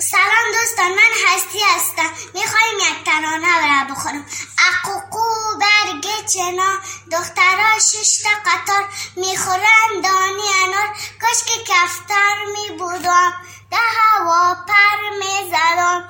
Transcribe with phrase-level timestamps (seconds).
[0.00, 2.10] سلام دوستان من هستی هستم.
[2.34, 4.26] می‌خوایم یک ترانه برای بخورم
[4.68, 6.78] اقوقو برگ چنا
[7.12, 10.88] دخترها شش تا قطار می‌خورن دانی انار.
[11.20, 13.32] کاش که کفتر میبودم
[13.70, 16.08] ده هوا پر می‌زدم.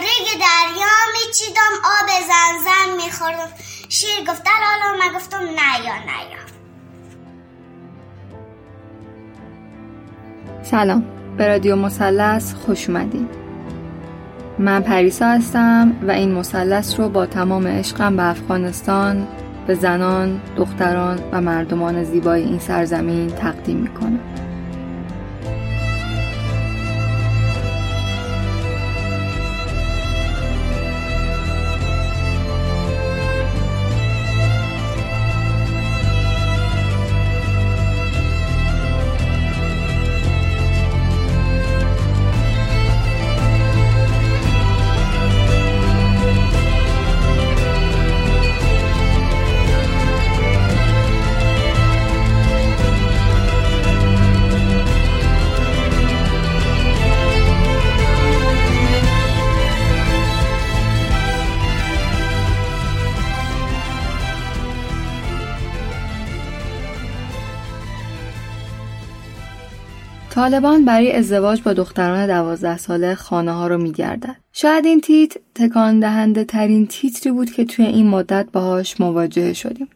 [0.00, 3.52] ریگ دریا میچیدم آب زنزن میخوردم.
[3.88, 6.30] شیر گفت حالا من گفتم نه یا نه
[10.70, 11.19] سلام.
[11.36, 13.28] به رادیو مثلث خوش اومدین.
[14.58, 19.26] من پریسا هستم و این مثلث رو با تمام عشقم به افغانستان
[19.66, 24.18] به زنان، دختران و مردمان زیبای این سرزمین تقدیم می‌کنم.
[70.40, 74.36] طالبان برای ازدواج با دختران دوازده ساله خانه ها رو میگردد.
[74.52, 79.88] شاید این تیت تکان دهنده ترین تیتری بود که توی این مدت باهاش مواجه شدیم.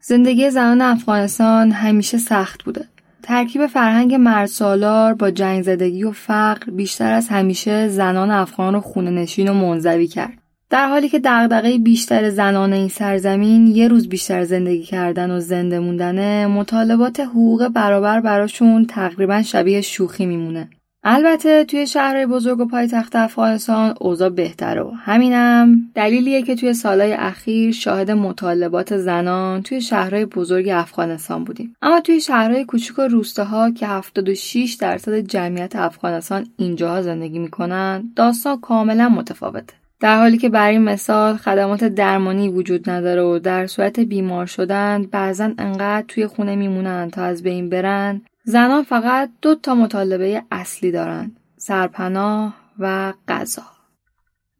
[0.00, 2.84] زندگی زنان افغانستان همیشه سخت بوده.
[3.22, 9.10] ترکیب فرهنگ مرد با جنگ زدگی و فقر بیشتر از همیشه زنان افغان رو خونه
[9.10, 10.41] نشین و منزوی کرد.
[10.72, 15.78] در حالی که دغدغه بیشتر زنان این سرزمین یه روز بیشتر زندگی کردن و زنده
[15.78, 20.68] موندنه مطالبات حقوق برابر براشون تقریبا شبیه شوخی میمونه.
[21.04, 27.12] البته توی شهرهای بزرگ و پایتخت افغانستان اوضاع بهتره و همینم دلیلیه که توی سالهای
[27.12, 31.76] اخیر شاهد مطالبات زنان توی شهرهای بزرگ افغانستان بودیم.
[31.82, 38.60] اما توی شهرهای کوچیک و روستاها که 76 درصد جمعیت افغانستان اینجاها زندگی می‌کنن داستان
[38.60, 39.81] کاملا متفاوته.
[40.02, 45.50] در حالی که برای مثال خدمات درمانی وجود نداره و در صورت بیمار شدن بعضا
[45.58, 51.32] انقدر توی خونه میمونن تا از بین برن زنان فقط دو تا مطالبه اصلی دارن
[51.56, 53.62] سرپناه و غذا.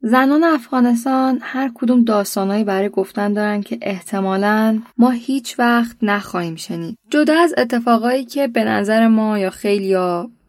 [0.01, 6.97] زنان افغانستان هر کدوم داستانهایی برای گفتن دارن که احتمالا ما هیچ وقت نخواهیم شنید.
[7.09, 9.95] جدا از اتفاقایی که به نظر ما یا خیلی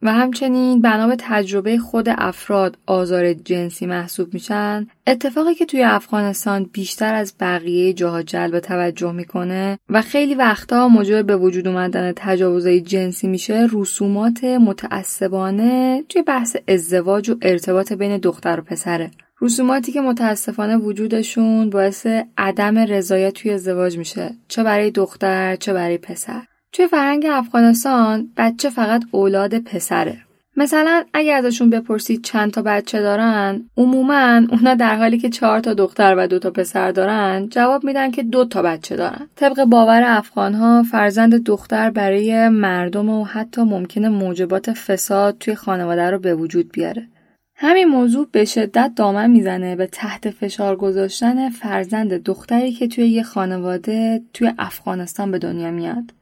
[0.05, 4.87] و همچنین بنا به تجربه خود افراد آزار جنسی محسوب میشن.
[5.06, 11.27] اتفاقی که توی افغانستان بیشتر از بقیه جاها جلب توجه می‌کنه و خیلی وقتا موجب
[11.27, 18.61] به وجود اومدن تجاوزهای جنسی میشه رسومات متعصبانه توی بحث ازدواج و ارتباط بین دختر
[18.61, 19.11] و پسره
[19.41, 22.06] رسوماتی که متاسفانه وجودشون باعث
[22.39, 24.31] عدم رضایت توی ازدواج میشه.
[24.49, 26.43] چه برای دختر چه برای پسر.
[26.75, 30.17] توی فرهنگ افغانستان بچه فقط اولاد پسره.
[30.56, 35.75] مثلا اگر ازشون بپرسید چند تا بچه دارن عموما اونا در حالی که چهار تا
[35.75, 39.29] دختر و دو تا پسر دارن جواب میدن که دو تا بچه دارن.
[39.37, 46.19] طبق باور افغانها فرزند دختر برای مردم و حتی ممکنه موجبات فساد توی خانواده رو
[46.19, 47.09] به وجود بیاره.
[47.56, 53.23] همین موضوع به شدت دامن می‌زنه به تحت فشار گذاشتن فرزند دختری که توی یه
[53.23, 56.12] خانواده توی افغانستان به دنیا میاد.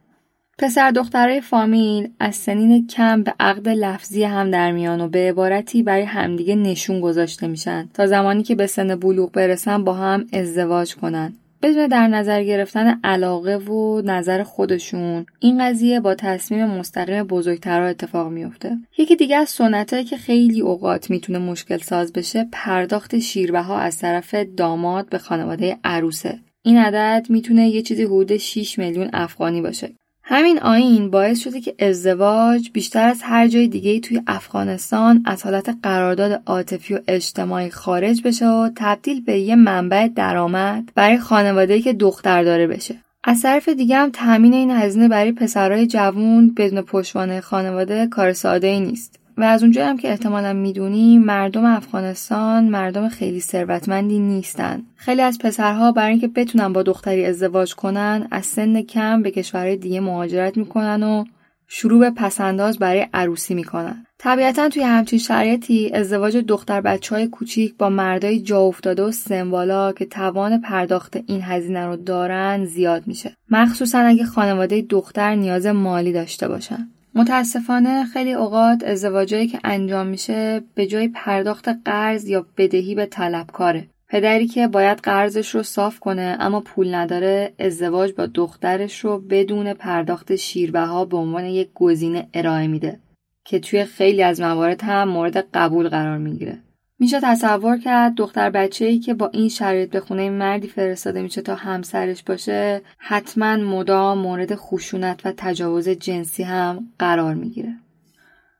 [0.58, 5.82] پسر دخترای فامیل از سنین کم به عقد لفظی هم در میان و به عبارتی
[5.82, 10.94] برای همدیگه نشون گذاشته میشن تا زمانی که به سن بلوغ برسن با هم ازدواج
[10.94, 11.32] کنن.
[11.62, 18.28] بدون در نظر گرفتن علاقه و نظر خودشون این قضیه با تصمیم مستقیم بزرگترها اتفاق
[18.28, 23.98] میفته یکی دیگه از سنتهایی که خیلی اوقات می‌تونه مشکل ساز بشه پرداخت شیربه از
[23.98, 26.38] طرف داماد به خانواده عروسه.
[26.62, 29.92] این عدد می‌تونه یه چیزی حدود 6 میلیون افغانی باشه.
[30.24, 35.76] همین آین باعث شده که ازدواج بیشتر از هر جای دیگه توی افغانستان از حالت
[35.82, 41.92] قرارداد عاطفی و اجتماعی خارج بشه و تبدیل به یه منبع درآمد برای خانواده‌ای که
[41.92, 42.94] دختر داره بشه.
[43.24, 48.66] از طرف دیگه هم تامین این هزینه برای پسرای جوون بدون پشتوانه خانواده کار ساده
[48.66, 49.21] ای نیست.
[49.36, 54.82] و از اونجا هم که احتمالا می‌دونی مردم افغانستان مردم خیلی ثروتمندی نیستن.
[54.96, 59.76] خیلی از پسرها برای اینکه بتونن با دختری ازدواج کنن از سن کم به کشورهای
[59.76, 61.24] دیگه مهاجرت می‌کنن و
[61.68, 64.06] شروع به پسنداز برای عروسی می‌کنن.
[64.18, 69.92] طبیعتا توی همچین شرایطی ازدواج دختر بچه های کوچیک با مردای جا افتاده و سمبالا
[69.92, 73.36] که توان پرداخت این هزینه رو دارن زیاد میشه.
[73.50, 76.88] مخصوصا اگه خانواده دختر نیاز مالی داشته باشن.
[77.14, 83.88] متاسفانه خیلی اوقات ازدواجایی که انجام میشه به جای پرداخت قرض یا بدهی به طلبکاره.
[84.08, 89.72] پدری که باید قرضش رو صاف کنه اما پول نداره ازدواج با دخترش رو بدون
[89.72, 92.98] پرداخت شیربه ها به عنوان یک گزینه ارائه میده
[93.44, 96.58] که توی خیلی از موارد هم مورد قبول قرار می‌گیره.
[97.02, 101.42] میشه تصور کرد دختر بچه ای که با این شرایط به خونه مردی فرستاده میشه
[101.42, 107.74] تا همسرش باشه حتما مدام مورد خشونت و تجاوز جنسی هم قرار می‌گیره.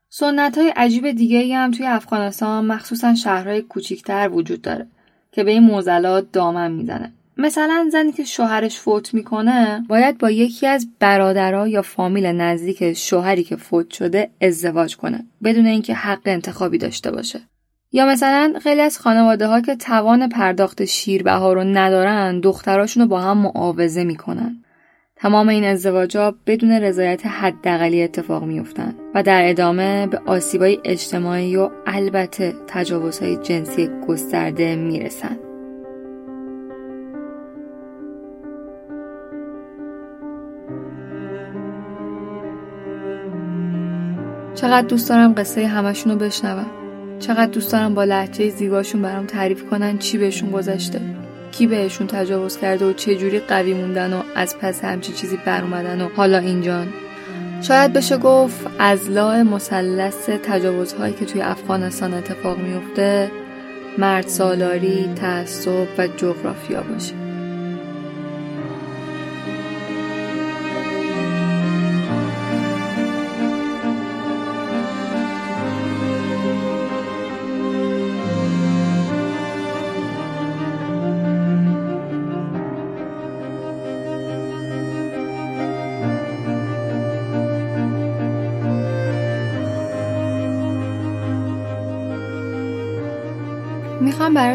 [0.08, 4.86] سنت های عجیب دیگه هم توی افغانستان مخصوصا شهرهای کوچیکتر وجود داره
[5.32, 7.12] که به این موزلات دامن می‌زنه.
[7.36, 13.44] مثلا زنی که شوهرش فوت می‌کنه باید با یکی از برادرها یا فامیل نزدیک شوهری
[13.44, 17.40] که فوت شده ازدواج کنه بدون اینکه حق انتخابی داشته باشه
[17.94, 23.08] یا مثلا خیلی از خانواده ها که توان پرداخت شیربه ها رو ندارن دختراشون رو
[23.08, 24.56] با هم معاوضه می‌کنن.
[25.16, 31.70] تمام این ازدواجا بدون رضایت حداقلی اتفاق میفتن و در ادامه به آسیبای اجتماعی و
[31.86, 35.38] البته تجاوزهای جنسی گسترده می‌رسن.
[44.54, 46.81] چقدر دوست دارم قصه همشون رو بشنوم.
[47.22, 51.00] چقدر دوست دارم با لحجه زیباشون برام تعریف کنن چی بهشون گذشته؟
[51.52, 55.62] کی بهشون تجاوز کرده و چه جوری قوی موندن و از پس همچی چیزی بر
[55.62, 56.88] اومدن و حالا اینجان
[57.62, 63.30] شاید بشه گفت از لاه مثلث تجاوزهایی که توی افغانستان اتفاق میفته
[63.98, 67.21] مرد سالاری، تعصب و جغرافیا باشه.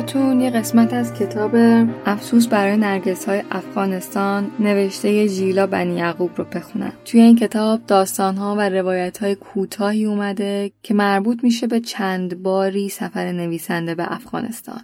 [0.07, 1.51] براتون یه قسمت از کتاب
[2.05, 8.35] افسوس برای نرگس های افغانستان نوشته ژیلا بنی یعقوب رو بخونم توی این کتاب داستان
[8.37, 14.13] ها و روایت های کوتاهی اومده که مربوط میشه به چند باری سفر نویسنده به
[14.13, 14.81] افغانستان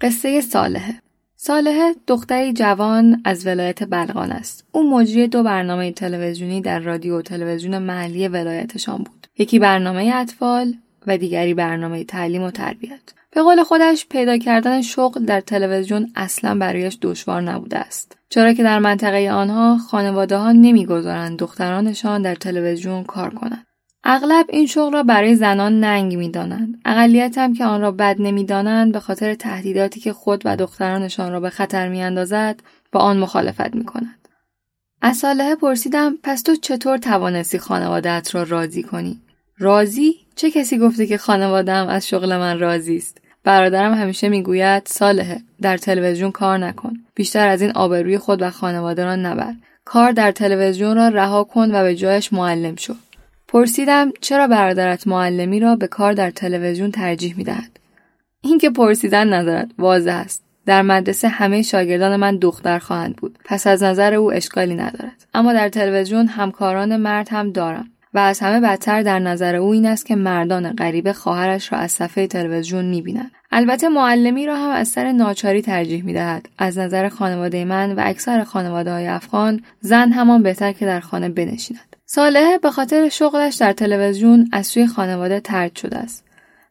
[0.00, 0.94] قصه صالحه
[1.36, 4.66] صالحه دختری جوان از ولایت بلغان است.
[4.72, 9.26] او مجری دو برنامه تلویزیونی در رادیو و تلویزیون محلی ولایتشان بود.
[9.38, 10.74] یکی برنامه اطفال
[11.06, 13.00] و دیگری برنامه تعلیم و تربیت.
[13.30, 18.16] به قول خودش پیدا کردن شغل در تلویزیون اصلا برایش دشوار نبوده است.
[18.28, 23.66] چرا که در منطقه آنها خانواده ها نمی‌گذارند دخترانشان در تلویزیون کار کنند.
[24.04, 28.92] اغلب این شغل را برای زنان ننگ می‌دانند اقلیت هم که آن را بد نمی‌دانند
[28.92, 32.60] به خاطر تهدیداتی که خود و دخترانشان را به خطر میاندازد
[32.92, 34.28] با آن مخالفت می‌کنند
[35.02, 35.24] از
[35.60, 39.20] پرسیدم پس تو چطور توانستی خانوادت را راضی کنی
[39.58, 45.40] راضی چه کسی گفته که خانوادم از شغل من راضی است؟ برادرم همیشه می‌گوید صالحه
[45.60, 49.54] در تلویزیون کار نکن بیشتر از این آبروی خود و خانواده را نبر.
[49.84, 52.94] کار در تلویزیون را رها کن و به جایش معلم شو.
[53.48, 57.78] پرسیدم چرا برادرت معلمی را به کار در تلویزیون ترجیح می دهد.
[58.40, 60.42] این که پرسیدن ندارد واضح است.
[60.66, 63.38] در مدرسه همه شاگردان من دختر خواهند بود.
[63.44, 65.26] پس از نظر او اشکالی ندارد.
[65.34, 67.91] اما در تلویزیون همکاران مرد هم دارم.
[68.14, 71.92] و از همه بدتر در نظر او این است که مردان غریبه خواهرش را از
[71.92, 73.30] صفحه تلویزیون می‌بینند.
[73.50, 76.48] البته معلمی را هم از سر ناچاری ترجیح می‌دهد.
[76.58, 81.28] از نظر خانواده من و اکثر خانواده های افغان زن همان بهتر که در خانه
[81.28, 81.96] بنشیند.
[82.06, 86.24] صالحه به خاطر شغلش در تلویزیون از سوی خانواده ترد شده است.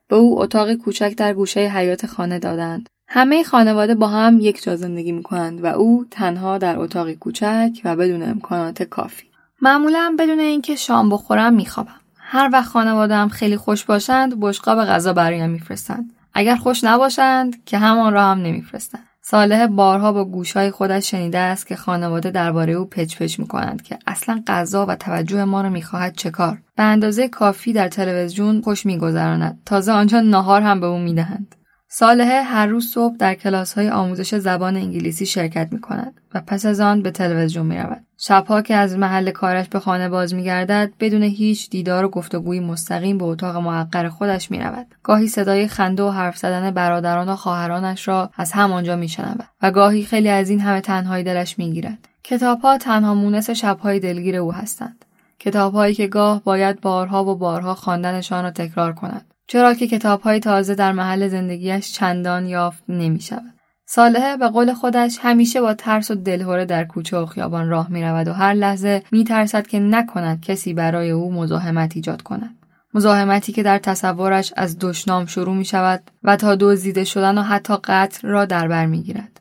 [0.08, 2.88] به او اتاق کوچک در گوشه حیات خانه دادند.
[3.08, 7.80] همه خانواده با هم یک جا زندگی می کنند و او تنها در اتاقی کوچک
[7.84, 9.31] و بدون امکانات کافی.
[9.62, 12.00] معمولا بدون اینکه شام بخورم میخوابم.
[12.16, 16.12] هر وقت خانواده هم خیلی خوش باشند بشقاب غذا برایم میفرستند.
[16.34, 19.02] اگر خوش نباشند که همان را هم نمیفرستند.
[19.24, 23.82] صالح بارها با گوشهای خودش شنیده است که خانواده درباره او پچ پچ می کنند
[23.82, 28.60] که اصلا غذا و توجه ما را می‌خواهد چه کار به اندازه کافی در تلویزیون
[28.60, 31.54] خوش میگذراند تازه آنجا ناهار هم به او می‌دهند
[31.88, 36.66] صالحه هر روز صبح در کلاس های آموزش زبان انگلیسی شرکت می کند و پس
[36.66, 38.04] از آن به تلویزیون می رود.
[38.24, 42.60] شبها که از محل کارش به خانه باز می گردد بدون هیچ دیدار و گفتگوی
[42.60, 44.86] مستقیم به اتاق محقر خودش می رود.
[45.02, 49.70] گاهی صدای خنده و حرف زدن برادران و خواهرانش را از همانجا می شنود و
[49.70, 52.08] گاهی خیلی از این همه تنهایی دلش می گیرد.
[52.24, 55.04] کتابها تنها مونس شبهای دلگیر او هستند.
[55.38, 59.34] کتابهایی که گاه باید بارها و بارها خواندنشان را تکرار کند.
[59.46, 63.61] چرا که کتابهای تازه در محل زندگیش چندان یافت نمی شود.
[63.94, 68.02] صالحه به قول خودش همیشه با ترس و دلهوره در کوچه و خیابان راه می
[68.02, 72.54] رود و هر لحظه می ترسد که نکند کسی برای او مزاحمت ایجاد کند.
[72.94, 77.74] مزاحمتی که در تصورش از دشنام شروع می شود و تا دزدیده شدن و حتی
[77.84, 79.40] قتل را در بر می گیرد.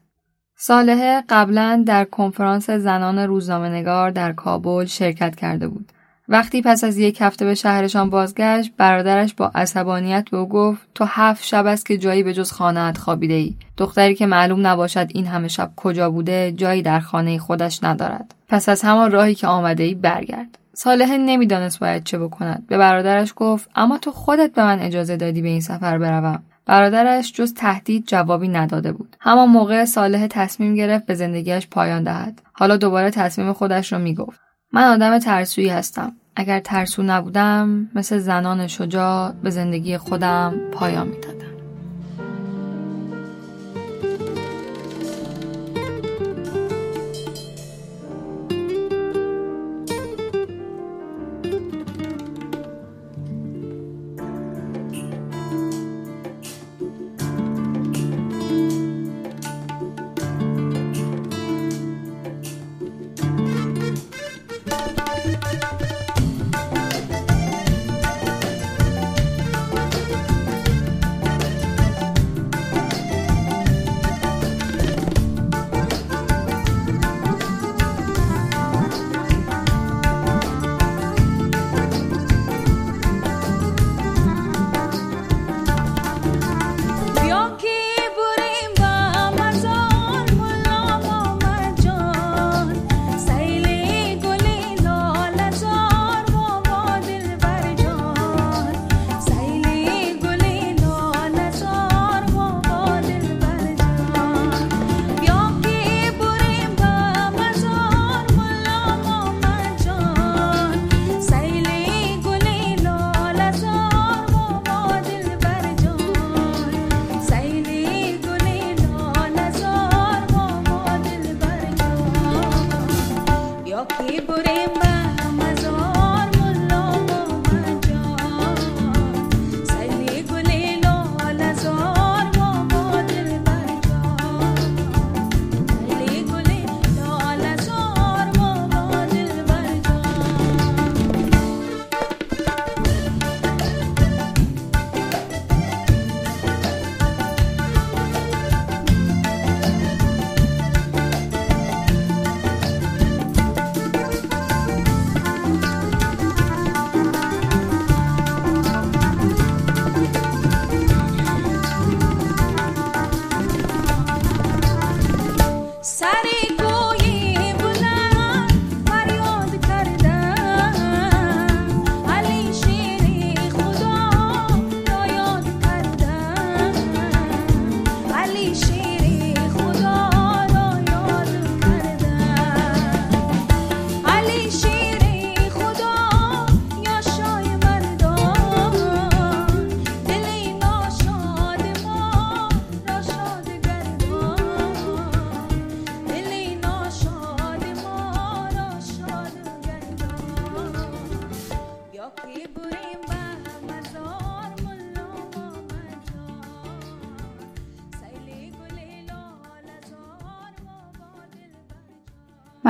[0.57, 5.91] صالحه قبلا در کنفرانس زنان روزنامه‌نگار در کابل شرکت کرده بود
[6.31, 11.05] وقتی پس از یک هفته به شهرشان بازگشت برادرش با عصبانیت به او گفت تو
[11.07, 15.27] هفت شب است که جایی به جز خانهات خوابیده ای دختری که معلوم نباشد این
[15.27, 18.35] همه شب کجا بوده جایی در خانه خودش ندارد.
[18.47, 20.57] پس از همان راهی که آمده ای برگرد.
[20.73, 22.67] صالح نمی‌دانست باید چه بکند.
[22.67, 26.43] به برادرش گفت اما تو خودت به من اجازه دادی به این سفر بروم.
[26.65, 29.15] برادرش جز تهدید جوابی نداده بود.
[29.19, 32.41] همان موقع صالح تصمیم گرفت به زندگیش پایان دهد.
[32.53, 34.39] حالا دوباره تصمیم خودش را می‌گفت.
[34.73, 36.13] من آدم ترسویی هستم.
[36.35, 41.50] اگر ترسو نبودم مثل زنان شجاع به زندگی خودم پایان می‌دادم.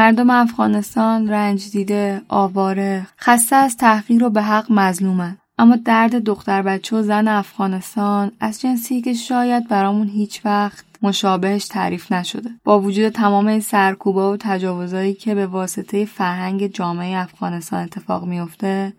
[0.02, 5.38] مردم افغانستان رنج دیده، آواره، خسته از تحقیر و به حق مظلومن.
[5.58, 11.68] اما درد دختر بچه و زن افغانستان از جنسی که شاید برامون هیچ وقت مشابهش
[11.68, 17.84] تعریف نشده با وجود تمام این سرکوبا و تجاوزهایی که به واسطه فرهنگ جامعه افغانستان
[17.84, 18.94] اتفاق میافته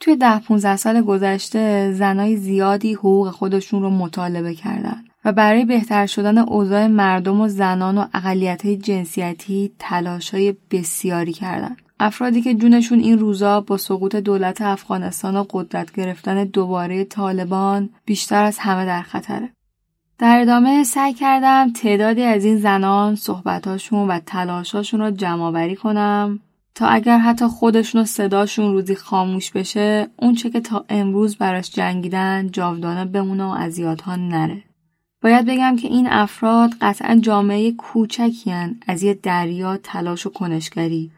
[0.00, 6.06] توی ده 15 سال گذشته زنای زیادی حقوق خودشون رو مطالبه کردن و برای بهتر
[6.06, 11.82] شدن اوضاع مردم و زنان و اقلیت جنسیتی تلاشای بسیاری کردند.
[12.00, 18.44] افرادی که جونشون این روزا با سقوط دولت افغانستان و قدرت گرفتن دوباره طالبان بیشتر
[18.44, 19.50] از همه در خطره.
[20.18, 26.40] در ادامه سعی کردم تعدادی از این زنان صحبتاشون و تلاشاشون رو جمع کنم
[26.74, 31.70] تا اگر حتی خودشون و صداشون روزی خاموش بشه اون چه که تا امروز براش
[31.70, 34.62] جنگیدن جاودانه بمونه و از یادها نره.
[35.22, 38.54] باید بگم که این افراد قطعا جامعه کوچکی
[38.86, 41.12] از یه دریا تلاش و کنشگری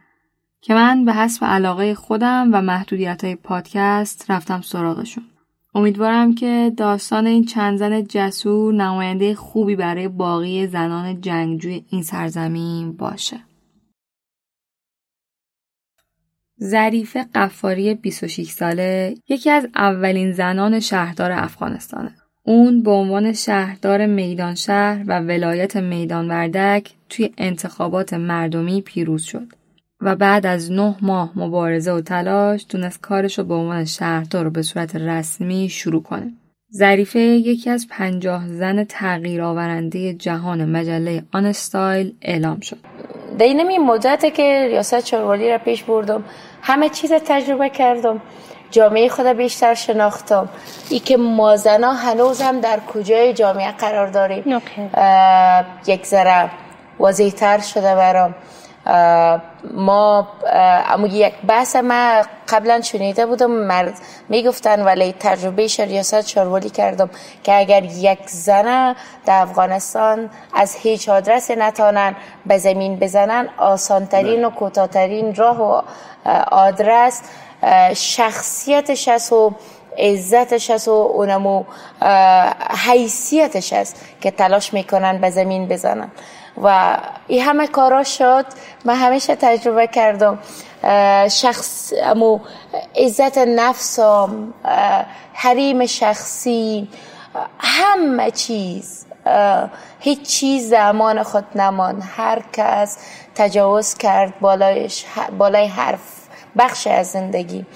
[0.60, 5.24] که من به حسب علاقه خودم و محدودیت های پادکست رفتم سراغشون.
[5.74, 12.92] امیدوارم که داستان این چند زن جسور نماینده خوبی برای باقی زنان جنگجوی این سرزمین
[12.92, 13.40] باشه.
[16.62, 22.16] ظریف قفاری 26 ساله یکی از اولین زنان شهردار افغانستانه.
[22.48, 29.46] اون به عنوان شهردار میدان شهر و ولایت میدان وردک توی انتخابات مردمی پیروز شد
[30.00, 34.50] و بعد از نه ماه مبارزه و تلاش تونست کارش رو به عنوان شهردار رو
[34.50, 36.32] به صورت رسمی شروع کنه.
[36.74, 42.78] ظریفه یکی از پنجاه زن تغییر آورنده جهان مجله آن استایل اعلام شد.
[43.40, 46.24] این مدت که ریاست چاروالی را پیش بردم
[46.62, 48.20] همه چیز تجربه کردم
[48.70, 50.48] جامعه خود بیشتر شناختم.
[50.88, 54.62] ای که ما زنا هنوز هم در کجای جامعه قرار داریم؟
[55.86, 56.50] یک ذره
[56.98, 58.34] واضح شده برام.
[59.74, 60.28] ما
[60.88, 63.94] اما یک بحث ما قبلا شنیده بودم مرد
[64.28, 67.10] می‌گفتن ولی تجربه ریاست شاروالی کردم
[67.44, 72.16] که اگر یک زنه در افغانستان از هیچ آدرس نتانن
[72.46, 75.82] به زمین بزنن آسانترین و کوتاهترین راه و
[76.50, 77.20] آدرس
[77.94, 79.52] شخصیتش است و
[79.98, 81.64] عزتش است و اونمو
[82.86, 86.10] حیثیتش است که تلاش می‌کنن به زمین بزنن.
[86.62, 88.46] و این همه کارا شد.
[88.84, 90.38] من همیشه تجربه کردم
[91.28, 92.40] شخص امو
[92.96, 94.54] عزت نفسم
[95.32, 96.88] حریم شخصی
[97.58, 99.06] همه چیز
[100.00, 102.98] هیچ چیز زمان خود نمان هر کس
[103.34, 105.04] تجاوز کرد بالایش
[105.38, 106.17] بالای حرف
[106.58, 107.66] بخش از زندگی.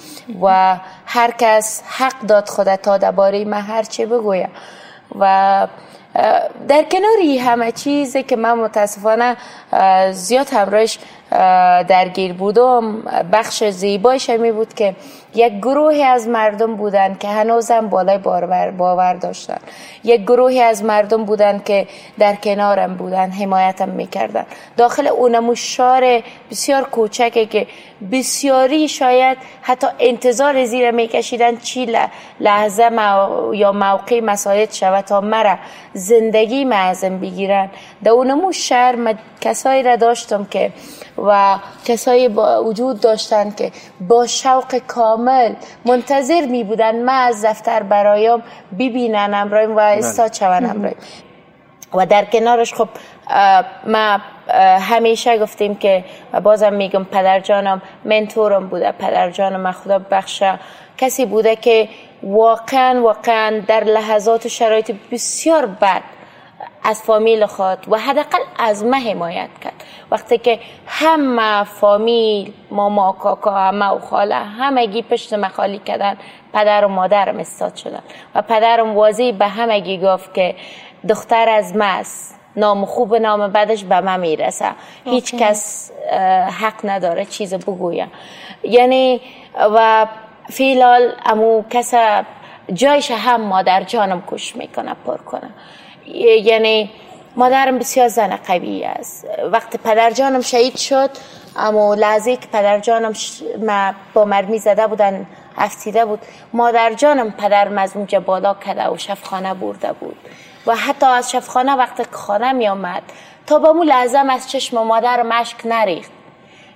[0.42, 4.50] و هر کس حق داد خود تا درباره من هر چه بگویم
[5.18, 5.66] و
[6.68, 9.36] در کناری همه چیزی که من متاسفانه
[10.12, 10.98] زیاد همراهش
[11.88, 13.02] درگیر بودم.
[13.32, 14.96] بخش زیبایش می بود که
[15.34, 19.58] یک گروهی از مردم بودند که هنوزم بالای باور, باور داشتن
[20.04, 21.86] یک گروهی از مردم بودند که
[22.18, 27.66] در کنارم بودن حمایتم می‌کردن داخل اونمو شار بسیار کوچکه که
[28.12, 31.96] بسیاری شاید حتی انتظار زیر میکشیدن چی
[32.40, 32.90] لحظه
[33.52, 35.58] یا موقع مساعد شود تا مرا
[35.94, 37.70] زندگی معظم بگیرن
[38.04, 40.72] در اونمو شهر کسایی را داشتم که
[41.26, 43.72] و کسایی با وجود داشتن که
[44.08, 45.21] با شوق کامل
[45.84, 48.42] منتظر می بودن من از دفتر برایم
[48.78, 49.98] ببینن امرایم و بله.
[49.98, 50.96] استاد شون امرایم
[51.94, 52.88] و در کنارش خب
[53.86, 54.18] ما
[54.80, 56.04] همیشه گفتیم که
[56.42, 60.58] بازم میگم پدر جانم منتورم بوده پدر جانم خدا بخشه
[60.98, 61.88] کسی بوده که
[62.22, 66.02] واقعا واقعا در لحظات و شرایط بسیار بد
[66.84, 69.84] از فامیل خود و حداقل از ما حمایت کرد.
[70.10, 76.16] وقتی که همه فامیل ماما کاکا همه و خاله همگی پشت ما خالی کردن
[76.52, 78.02] پدر و مادرم استاد شدن
[78.34, 80.54] و پدرم واضح به همگی گفت که
[81.08, 84.70] دختر از ماست نام خوب نام بدش به ما می‌رسه.
[85.04, 85.92] هیچ کس
[86.60, 88.12] حق نداره چیز بگویم
[88.62, 89.20] یعنی
[89.54, 90.06] و
[90.50, 91.94] فیلال امو کس
[92.72, 95.50] جایش هم مادر جانم کش می‌کنه پر کنه.
[96.06, 96.90] یعنی
[97.36, 99.26] مادرم بسیار زن قوی است.
[99.52, 101.10] وقتی پدر جانم شهید شد
[101.56, 103.12] اما لحظه که پدر جانم
[103.66, 105.26] ما با مرمی زده بودن
[105.58, 106.20] افتیده بود.
[106.52, 110.16] مادر جانم پدر از اونجا بالا کده و شفخانه برده بود.
[110.66, 113.02] و حتی از شفخانه وقتی که خانه می آمد
[113.46, 116.10] تا با مو لحظه از چشم مادر مشک نریخت.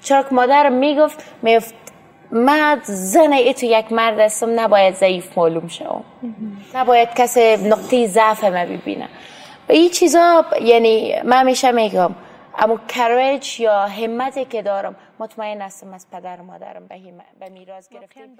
[0.03, 1.75] چرا که مادرم می‌گفت میفت
[2.31, 6.05] من زن ای تو یک مرد هستم نباید ضعیف معلوم شوم
[6.75, 9.09] نباید کسی نقطه ضعف ما ببینه.
[9.69, 12.15] و این چیزا یعنی من همیشه میگم
[12.59, 16.87] اما کریج یا همتی که دارم مطمئن هستم از پدر مادرم
[17.41, 18.37] به میراث گرفتیم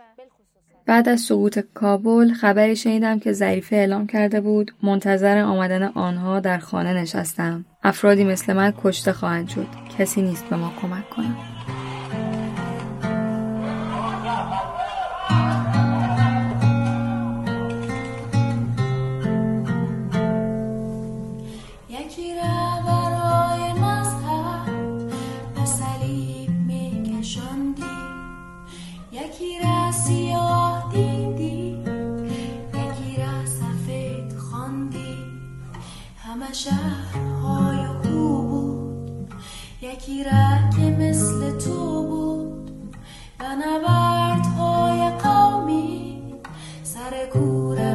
[0.87, 6.59] بعد از سقوط کابل خبری شنیدم که ظریفه اعلام کرده بود منتظر آمدن آنها در
[6.59, 7.65] خانه نشستم.
[7.83, 9.67] افرادی مثل من کشته خواهند شد.
[9.99, 11.56] کسی نیست به ما کمک کنه
[36.57, 39.35] شهرهای خوب بود.
[39.83, 42.71] یکی را که مثل تو بود.
[43.41, 46.23] و نبردهای قومی
[46.83, 47.86] سر کورم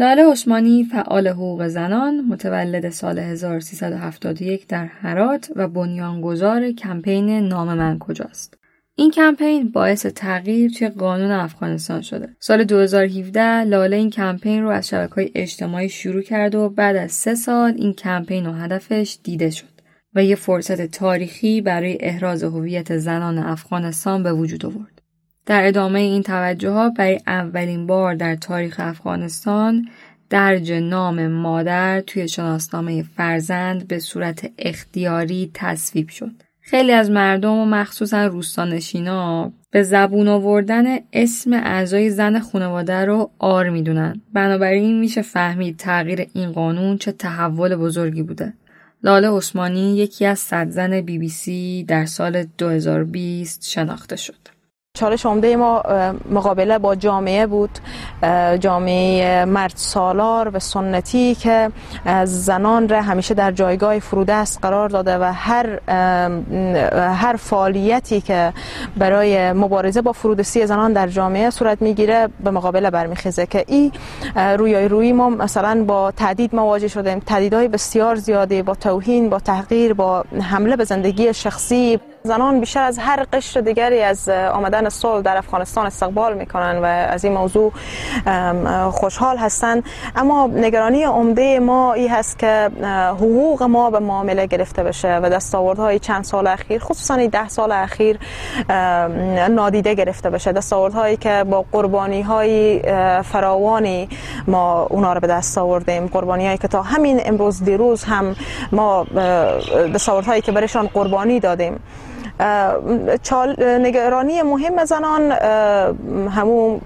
[0.00, 7.98] لاله عثمانی فعال حقوق زنان متولد سال 1371 در هرات و بنیانگذار کمپین نام من
[7.98, 8.58] کجاست.
[8.94, 12.28] این کمپین باعث تغییر توی قانون افغانستان شده.
[12.38, 17.12] سال 2017 لاله این کمپین رو از شبکه های اجتماعی شروع کرد و بعد از
[17.12, 19.80] سه سال این کمپین و هدفش دیده شد
[20.14, 24.99] و یه فرصت تاریخی برای احراز هویت زنان افغانستان به وجود آورد.
[25.50, 29.88] در ادامه این توجه ها برای اولین بار در تاریخ افغانستان
[30.28, 36.30] درج نام مادر توی شناسنامه فرزند به صورت اختیاری تصویب شد.
[36.60, 43.68] خیلی از مردم و مخصوصا روستانشینا به زبون آوردن اسم اعضای زن خانواده رو آر
[43.68, 44.20] می‌دونن.
[44.32, 48.52] بنابراین میشه فهمید تغییر این قانون چه تحول بزرگی بوده.
[49.02, 54.59] لاله عثمانی یکی از صد زن بی بی سی در سال 2020 شناخته شد.
[55.00, 55.82] چالش عمده ما
[56.30, 57.70] مقابله با جامعه بود
[58.60, 61.70] جامعه مرد سالار و سنتی که
[62.24, 65.80] زنان را همیشه در جایگاه فرودست قرار داده و هر
[67.12, 68.52] هر فعالیتی که
[68.96, 73.92] برای مبارزه با فرودستی زنان در جامعه صورت می‌گیره به مقابله برمیخیزه که این
[74.58, 79.94] روی روی ما مثلا با تهدید مواجه شدیم تهدیدهای بسیار زیاده با توهین با تحقیر
[79.94, 85.36] با حمله به زندگی شخصی زنان بیشتر از هر قشر دیگری از آمدن صلح در
[85.36, 87.72] افغانستان استقبال می‌کنن و از این موضوع
[88.90, 89.84] خوشحال هستند
[90.16, 92.70] اما نگرانی عمده ما این هست که
[93.10, 98.18] حقوق ما به معامله گرفته بشه و دستاوردهای چند سال اخیر خصوصا ده سال اخیر
[99.50, 100.52] نادیده گرفته بشه.
[100.52, 102.82] دستاوردهایی که با قربانی های
[103.22, 104.08] فراوانی
[104.46, 106.06] ما اونا رو به دست آوردیم.
[106.06, 108.36] قربانی هایی که تا همین امروز دیروز هم
[108.72, 109.04] ما
[109.94, 111.80] دستاوردهایی که برشان قربانی دادیم.
[113.58, 115.32] نگرانی مهم زنان
[116.30, 116.80] همون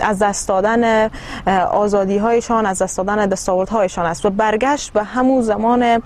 [0.00, 1.10] از دست دادن
[1.72, 6.02] آزادی هایشان از دست دادن دستاورد هایشان است و برگشت به همون زمان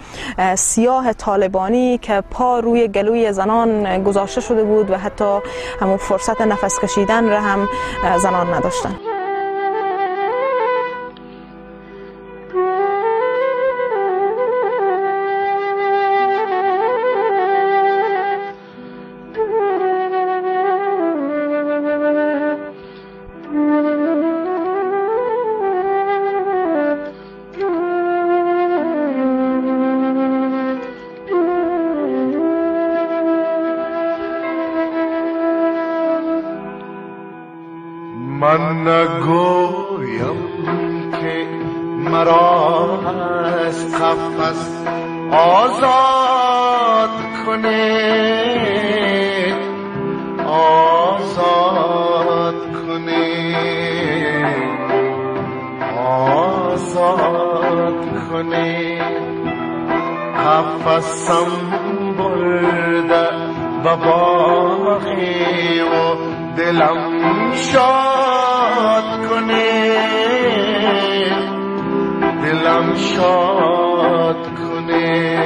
[0.54, 5.38] سیاه طالبانی که پا روی گلوی زنان گذاشته شده بود و حتی
[5.80, 7.68] همون فرصت نفس کشیدن را هم
[8.18, 8.94] زنان نداشتن
[38.44, 40.38] من نگویم
[41.10, 41.46] که
[42.10, 42.98] مرا
[43.66, 44.84] از قفص
[45.32, 47.10] آزاد
[47.46, 47.94] کنه.
[50.46, 52.54] آزاد
[52.86, 53.26] کنه.
[56.76, 58.98] آزاد کنه.
[60.36, 61.48] قفصم
[62.18, 63.28] برده
[63.84, 66.14] و باقی و
[66.56, 68.13] دلم شاد
[69.28, 69.94] کنه
[72.42, 75.38] دلم شاد کنه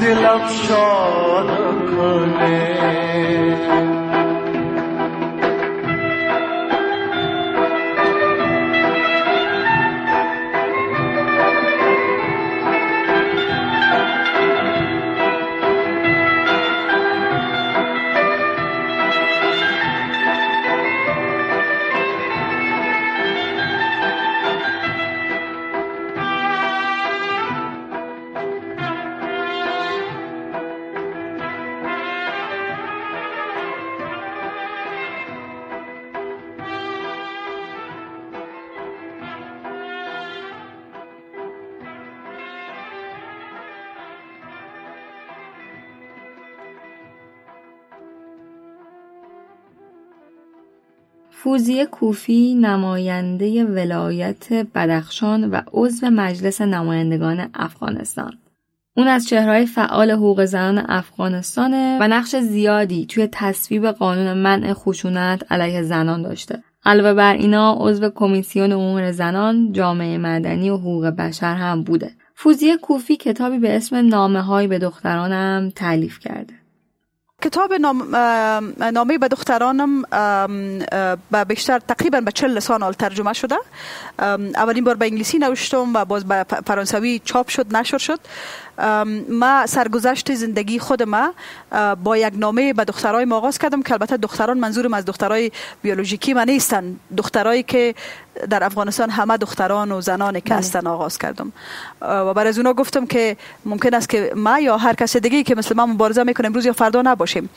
[0.00, 1.50] دلم شاد
[1.90, 2.78] کنه
[51.58, 58.32] فوزیه کوفی نماینده ولایت بدخشان و عضو مجلس نمایندگان افغانستان
[58.96, 65.52] اون از چهرهای فعال حقوق زنان افغانستانه و نقش زیادی توی تصویب قانون منع خشونت
[65.52, 66.62] علیه زنان داشته.
[66.84, 72.10] علاوه بر اینا عضو کمیسیون امور زنان، جامعه مدنی و حقوق بشر هم بوده.
[72.34, 76.57] فوزیه کوفی کتابی به اسم نامه های به دخترانم تعلیف کرده.
[77.42, 78.16] کتاب نام،
[78.92, 80.02] نامه به دخترانم
[81.30, 83.56] به بیشتر تقریبا به چل لسان ترجمه شده.
[84.18, 88.20] اولین بار به انگلیسی نوشتم و باز به فرانسوی چاپ شد نشر شد.
[89.28, 91.32] ما سرگذشت زندگی خود ما
[92.04, 95.50] با یک نامه به دخترای ما آغاز کردم که البته دختران منظورم از دخترای
[95.82, 96.96] بیولوژیکی ما نیستن.
[97.16, 97.94] دخترایی که
[98.50, 100.58] در افغانستان همه دختران و زنانی که بله.
[100.58, 101.52] هستن آغاز کردم.
[102.00, 105.54] و برای از اونا گفتم که ممکن است که ما یا هر کس دیگه که
[105.54, 107.48] مثل ما مبارزه می‌کنه امروز یا فردا نباشیم.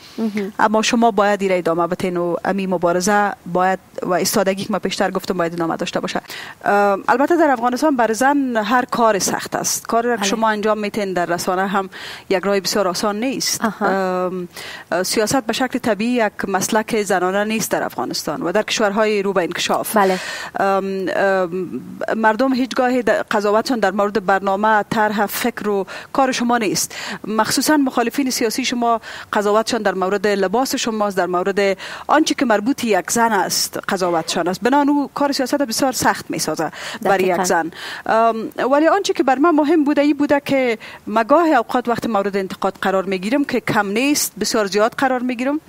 [0.59, 5.11] اما شما باید ایره ادامه بتین و امی مبارزه باید و استادگی که ما پیشتر
[5.11, 6.21] گفتم باید ادامه داشته باشه.
[7.07, 9.87] البته در افغانستان بر زن هر کار سخت است.
[9.87, 10.25] کاری که بله.
[10.25, 11.89] شما انجام میتین در رسانه هم
[12.29, 13.61] یک راه بسیار آسان نیست.
[15.03, 19.41] سیاست به شکل طبیعی یک مسلک زنانه نیست در افغانستان و در کشورهای رو به
[19.41, 19.97] انکشاف.
[19.97, 20.19] بله.
[22.15, 26.95] مردم هیچگاه قضاوتشان در مورد برنامه طرح فکر و کار شما نیست.
[27.27, 29.01] مخصوصا مخالفین سیاسی شما
[29.33, 34.61] قضاوتشان در مورد لباس شماست در مورد آنچه که مربوط یک زن است قضاوتشان است.
[34.61, 36.71] بنان او کار سیاست بسیار سخت می سازه
[37.01, 37.71] برای یک زن.
[38.71, 42.77] ولی آنچه که بر من مهم بوده ای بوده که مگاه اوقات وقت مورد انتقاد
[42.81, 45.59] قرار می گیرم که کم نیست بسیار زیاد قرار می گیرم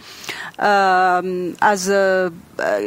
[1.61, 1.92] از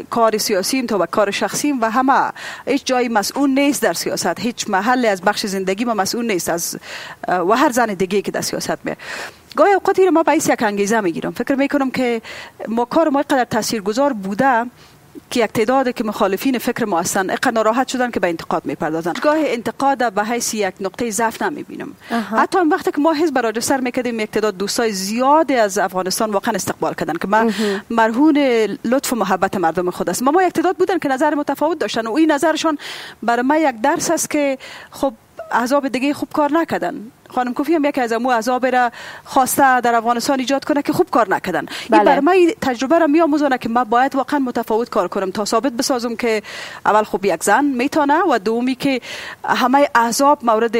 [0.09, 2.31] کار سیاسی تا به کار شخصی و همه
[2.67, 4.39] هیچ جایی مسئول نیست در سیاست.
[4.39, 6.77] هیچ محل از بخش زندگی ما مسئول نیست از
[7.27, 8.95] و هر زن دیگه که در سیاست می
[9.55, 11.31] گاهی اوقاتی رو ما باعث یک انگیزه می‌گیرم.
[11.31, 12.21] فکر می‌کنم که
[12.67, 14.65] ما کار ما قدر تاثیرگذار بوده
[15.29, 19.13] که یک تعداد که مخالفین فکر ما هستن اقا ناراحت شدن که به انتقاد می‌پردازن.
[19.21, 21.91] گاه انتقاد به حیث یک نقطه ضعف نمی‌بینم.
[22.37, 26.31] حتی این وقتی که ما حزب را سر می‌کردیم یک تعداد دوستای زیادی از افغانستان
[26.31, 27.51] واقعا استقبال کردن که ما
[27.89, 28.37] مرهون
[28.85, 32.07] لطف و محبت مردم خود است ما ما یک تعداد بودن که نظر متفاوت داشتن
[32.07, 32.77] و این نظرشان
[33.23, 34.57] برای ما یک درس است که
[34.91, 35.13] خب
[35.51, 37.11] احزاب دیگه خوب کار نکردن.
[37.29, 38.91] خانم کوفی هم یکی از امو احزاب را
[39.25, 41.65] خواسته در افغانستان ایجاد کنه که خوب کار نکردن.
[41.89, 41.99] بله.
[41.99, 45.31] این بر من تجربه را میآموزونه که من باید واقعا متفاوت کار کنم.
[45.31, 46.41] تا ثابت بسازم که
[46.85, 49.01] اول خوب یک زن می‌تونه و دومی که
[49.43, 50.77] همه احزاب مورد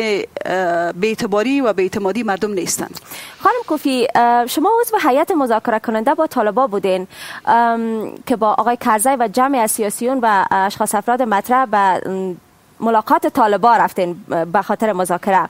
[0.99, 2.99] بی‌اعتباری و بی‌اعتمادی مردم نیستند
[3.39, 4.07] خانم کوفی
[4.47, 7.07] شما عضو هیئت مذاکره کننده با طالبا بودین
[8.25, 12.01] که با آقای کرزی و جمع از سیاسیون و اشخاص افراد مطرح به
[12.79, 14.13] ملاقات طالبا رفتین
[14.53, 15.49] به خاطر مذاکره.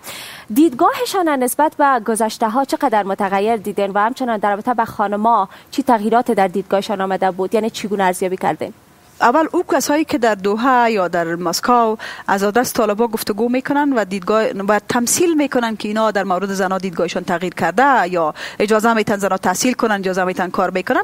[0.53, 5.83] دیدگاهشان نسبت به گذشته ها چقدر متغیر دیدین؟ و همچنان در رابطه به خانما چی
[5.83, 8.73] تغییرات در دیدگاهشان آمده بود؟ یعنی چگونه ارزیابی کردین؟
[9.21, 11.97] اول او کسایی که در دوحه یا در مسکو
[12.27, 16.77] از آدرس طالبا گفتگو می‌کنن و دیدگاه و تمثیل می‌کنن که اینا در مورد زنا
[16.77, 21.03] دیدگاهشان تغییر کرده یا اجازه میتن زنا تحصیل کنن اجازه میتن کار بکنن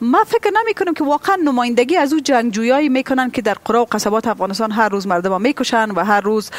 [0.00, 3.86] ما فکر نمی کنم که واقعا نمایندگی از او جنگجویایی می‌کنن که در قرا و
[3.92, 6.50] قصبات افغانستان هر روز مردم می‌کشن و هر روز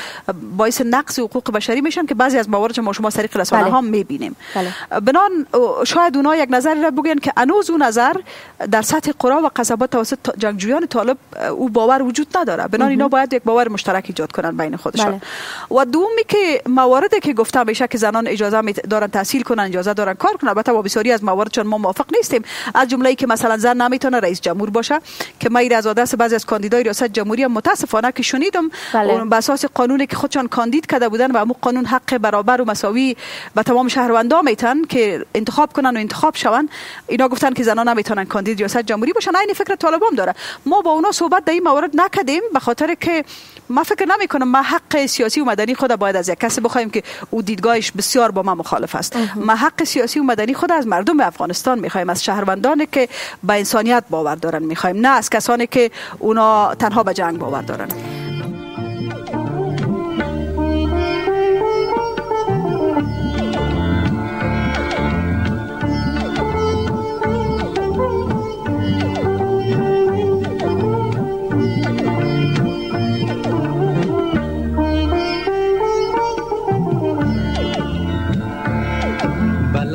[0.58, 3.72] باعث نقص حقوق بشری میشن که بعضی از موارد ما شما طریق رسانه بله.
[3.72, 5.00] ها می‌بینیم بله.
[5.00, 5.32] بنان
[5.84, 8.14] شاید اونا یک نظر را بگن که انوز اون نظر
[8.72, 11.18] در سطح قرا و قصبات توسط جنگجویان طالب
[11.52, 12.68] او باور وجود نداره.
[12.68, 15.22] بنان اینا باید یک باور مشترک ایجاد کنن بین خودشان.
[15.72, 19.94] و دومی که مواردی که گفته میشه که زنان اجازه می دارن تحصیل کنن اجازه
[19.94, 20.50] دارن کار کنن.
[20.50, 22.44] البته با بسیاری از موارد چون ما موافق نیستیم.
[22.76, 25.00] از جمله ای که مثلا زن نمی‌تونه رئیس جمهور باشه
[25.40, 28.70] که ما از آدرس بعضی از کاندیدای ریاست جمهوری متاسفانه که شنیدم.
[28.94, 29.14] بله.
[29.14, 32.66] اون بر اساس قانونی که خودشان کاندید کرده بودن و امو قانون حق برابر و
[32.66, 33.16] مساوی
[33.56, 36.70] به تمام شهروندان میتن که انتخاب کنن و انتخاب شون
[37.08, 39.32] اینا گفتن که زنان نمی‌تونن کاندید ریاست جمهوری باشن.
[39.36, 40.36] این فکر طالب هم داره.
[40.72, 43.24] ما با اونا صحبت در این موارد نکردیم به خاطر که
[43.70, 46.90] ما فکر نمی کنم ما حق سیاسی و مدنی خود باید از یک کسی بخوایم
[46.90, 49.18] که او دیدگاهش بسیار با ما مخالف است.
[49.36, 53.10] ما حق سیاسی و مدنی خود از مردم افغانستان می‌خوایم از شهروندانی که
[53.44, 57.88] به انسانیت باور دارن می‌خوایم نه از کسانی که اونا تنها به جنگ باور دارن.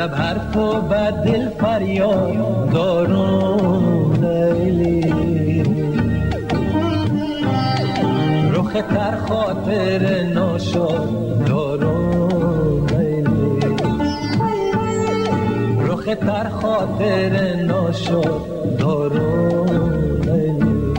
[0.07, 5.63] بلب حرف و به دل فریاد دارم لیلی
[8.53, 13.61] رخ تر خاطر ناشاد دارم لیلی
[15.89, 20.95] رخ تر خاطر ناشاد دارم لیلی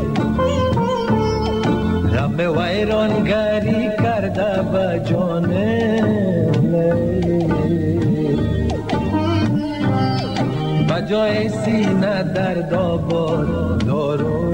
[2.13, 5.53] رب ویرانگری کرده به جان
[11.09, 14.47] جای سینه در دابار دارو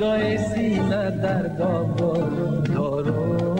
[0.00, 2.30] جای سینه در دابار
[2.74, 3.56] دارو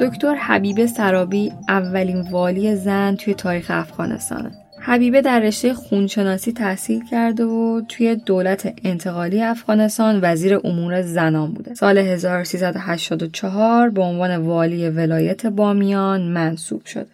[0.00, 4.63] دکتر حبیب سرابی اولین والی زن توی تاریخ افغانستانه.
[4.86, 11.74] حبیبه در رشته خونشناسی تحصیل کرده و توی دولت انتقالی افغانستان وزیر امور زنان بوده.
[11.74, 17.06] سال 1384 به عنوان والی ولایت بامیان منصوب شد.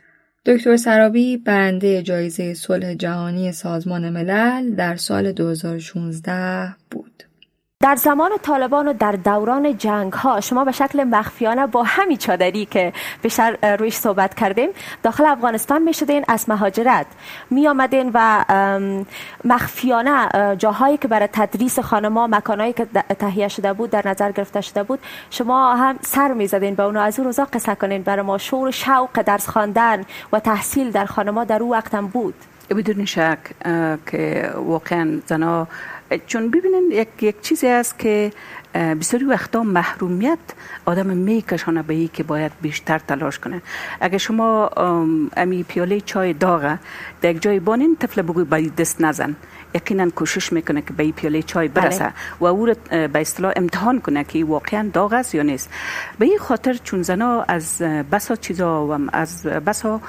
[0.47, 7.25] دکتر سرابی برنده جایزه صلح جهانی سازمان ملل در سال 2016 بود.
[7.83, 12.66] در زمان طالبان و در دوران جنگ ها شما به شکل مخفیانه با همین چادری
[12.66, 14.69] که بیشتر رویش صحبت کردیم
[15.03, 17.07] داخل افغانستان می شدین از مهاجرت
[17.51, 18.45] می آمدین و
[19.45, 22.87] مخفیانه جاهایی که برای تدریس خانما مکانهایی که
[23.19, 24.99] تهیه شده بود در نظر گرفته شده بود
[25.31, 27.03] شما هم سر می زدین به اونا.
[27.03, 28.38] از اون روزا قصه کنین برای ما.
[28.38, 32.35] شور شوق درس خواندن و تحصیل در خانما در او وقتم بود.
[32.71, 33.38] بدون شک
[34.07, 35.66] که واقعا زنا
[36.27, 38.33] چون ببینین یک, یک چیزی است که
[38.75, 40.38] بسیاری وقتا محرومیت
[40.87, 43.62] آدم میکشانه به ای که باید بیشتر تلاش کنه.
[44.01, 44.66] اگه شما
[45.37, 46.79] امی پیاله چای داغه
[47.23, 49.37] در یک جای بانین طفل بگوی باید دست نزن.
[49.75, 52.12] یقینا کوشش می‌کنه که به این پیاله چای برسه بله.
[52.40, 55.70] و او رو به اصطلاح امتحان کنه که واقعا داغ است یا نیست.
[56.18, 57.79] به این خاطر چون زنا از
[58.12, 60.01] بسا چیزا و از بسا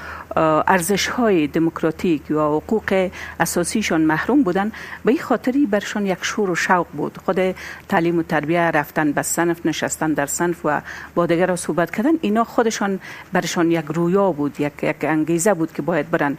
[0.67, 3.09] ارزش های دموکراتیک و حقوق
[3.39, 4.71] اساسیشان محروم بودن
[5.05, 7.17] به این خاطری برشان یک شور و شوق بود.
[7.25, 7.55] خود
[7.89, 10.82] تعلیم و تربیه رفتن به صنف نشستن در صنف و
[11.15, 12.99] با دیگر صحبت کردن اینا خودشان
[13.34, 16.38] برشان یک رویا بود یک یک انگیزه بود که باید برن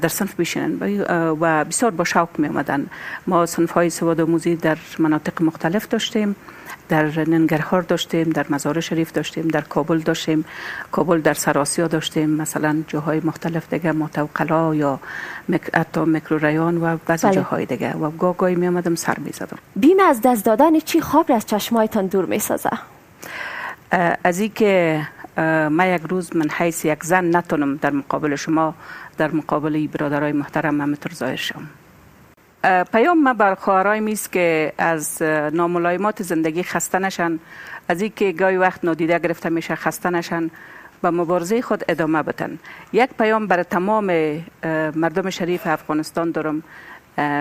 [0.00, 0.78] در صنف بشینن.
[1.40, 2.86] و بسیار با شوق می آمدن
[3.26, 6.36] ما صنف های سواد آموزی در مناطق مختلف داشتیم.
[6.90, 10.44] در ننگرهار داشتیم در مزار شریف داشتیم در کابل داشتیم
[10.92, 15.00] کابل در سراسیا داشتیم مثلا جاهای مختلف دیگه ماتوقلا یا
[15.48, 15.76] مک...
[15.76, 16.38] حتی میکرو
[16.82, 17.36] و بعضی بله.
[17.36, 17.92] جاهای دیگه.
[17.92, 19.58] و گاه گاهی می آمدم سر می زدم.
[19.76, 22.70] بیم از دست دادن چی خواب را از چشمایتان دور می سازه؟
[24.24, 25.02] از این که
[25.36, 28.74] اه، من یک روز من حیث یک زن نتونم در مقابل شما
[29.18, 31.79] در مقابل برادرای محترم همینطور ظاهر شم.
[32.62, 37.38] پیام ما بر خواهرای میست که از ناملایمات زندگی خسته نشن.
[37.88, 40.50] از این که گاهی وقت نادیده گرفته میشه خسته نشن
[41.02, 42.58] به مبارزه خود ادامه بدن.
[42.92, 44.06] یک پیام بر تمام
[44.94, 46.62] مردم شریف افغانستان دارم.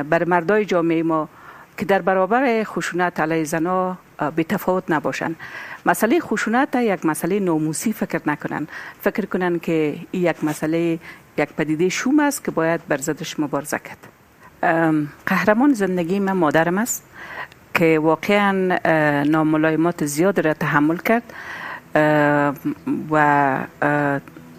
[0.10, 1.30] بر مردای جامعه ما
[1.78, 3.98] که در برابر خشونت علیه زنا
[4.36, 5.36] بی تفاوت نباشن.
[5.86, 8.68] مسئله خشونت یک مسئله ناموسی فکر نکنن.
[9.02, 11.00] فکر کنن که یک مسئله
[11.38, 14.19] یک پدیده شوم است که باید بر ضدش مبارزه کرد.
[15.26, 17.04] قهرمان زندگی من مادرم است
[17.74, 18.78] که واقعا
[19.24, 21.24] ناملایمات زیاد را تحمل کرد
[23.12, 23.58] و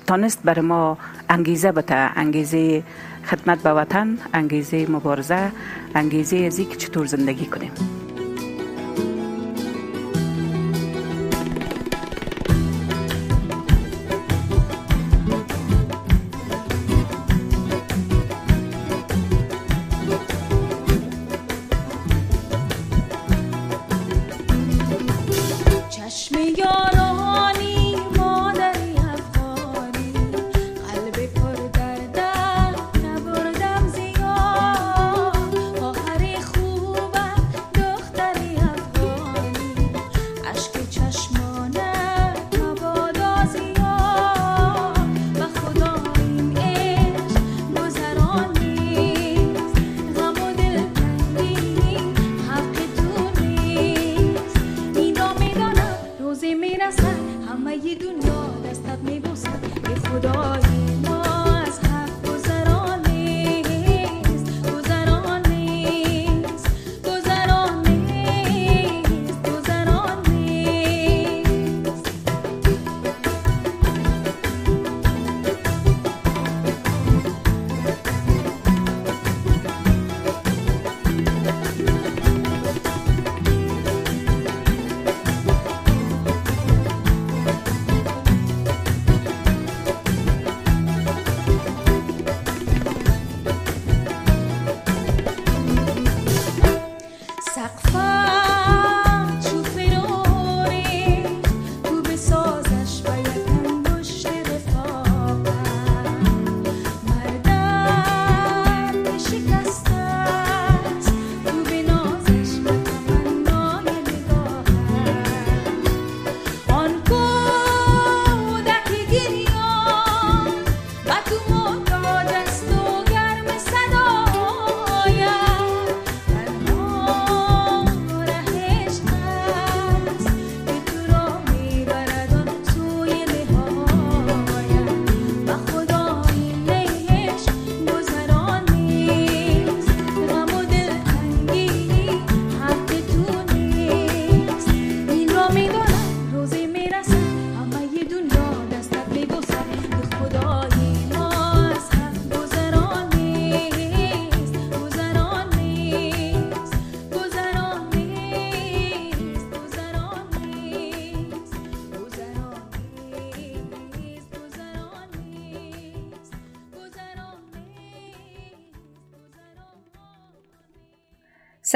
[0.06, 0.98] تانست بر ما
[1.28, 2.82] انگیزه بده انگیزه
[3.24, 5.52] خدمت به وطن انگیزه مبارزه
[5.94, 7.72] انگیزه از که چطور زندگی کنیم.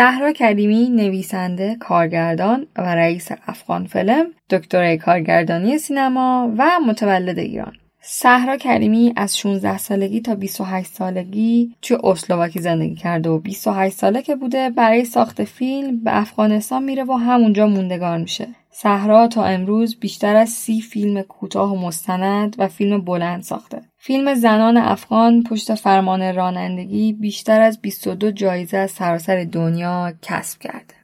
[0.05, 7.73] صحرا کریمی نویسنده، کارگردان و رئیس افغان فلم، دکترای کارگردانی سینما و متولد ایران.
[8.01, 14.23] صحرا کریمی از 16 سالگی تا 28 سالگی توی اسلواکی زندگی کرده و 28 ساله
[14.23, 18.49] که بوده برای ساخت فیلم به افغانستان میره و همونجا موندگار میشه.
[18.71, 23.81] صحرا تا امروز بیشتر از سی فیلم کوتاه و مستند و فیلم بلند ساخته.
[24.07, 30.95] فیلم زنان افغان پشت فرمان رانندگی بیشتر از 22 جایزه از سراسر دنیا کسب کرده.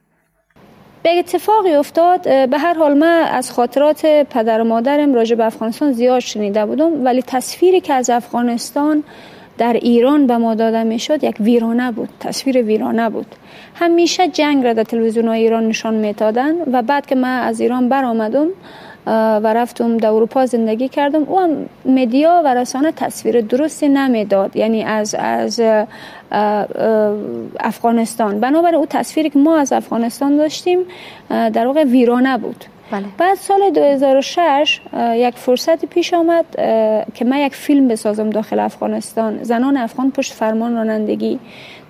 [1.03, 5.91] به اتفاقی افتاد به هر حال من از خاطرات پدر و مادرم راجع به افغانستان
[5.91, 9.03] زیاد شنیده بودم ولی تصویری که از افغانستان
[9.57, 13.35] در ایران به ما داده می‌شد یک ویرانه بود تصویر ویرانه بود
[13.75, 18.47] همیشه جنگ را در تلویزیون ایران نشان می‌دادن و بعد که من از ایران برآمدم
[19.07, 21.23] و رفتم در اروپا زندگی کردم.
[21.23, 25.61] او هم مدیا و رسانه تصویر درستی نمی‌داد یعنی از از
[27.59, 28.39] افغانستان.
[28.39, 30.79] بنابراین او تصویری که ما از افغانستان داشتیم
[31.29, 32.65] در واقع ویرانه بود.
[32.91, 33.05] بله.
[33.17, 36.45] بعد سال 2006 اه، یک فرصتی پیش آمد
[37.13, 39.43] که من یک فیلم بسازم داخل افغانستان.
[39.43, 41.39] زنان افغان پشت فرمان رانندگی.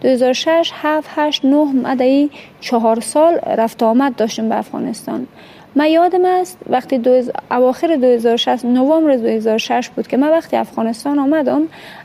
[0.01, 2.30] 2006 7 8 9 مدعی
[2.62, 5.28] چهار سال رفت آمد داشتم به افغانستان.
[5.76, 11.61] من یادم است وقتی دو اواخر 2006 نوامبر 2006 بود که من وقتی افغانستان آمدم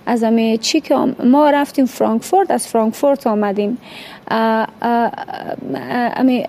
[0.06, 0.94] از همه چی که
[1.24, 3.78] ما رفتیم فرانکفورت از فرانکفورت آمدیم.
[6.16, 6.44] امی-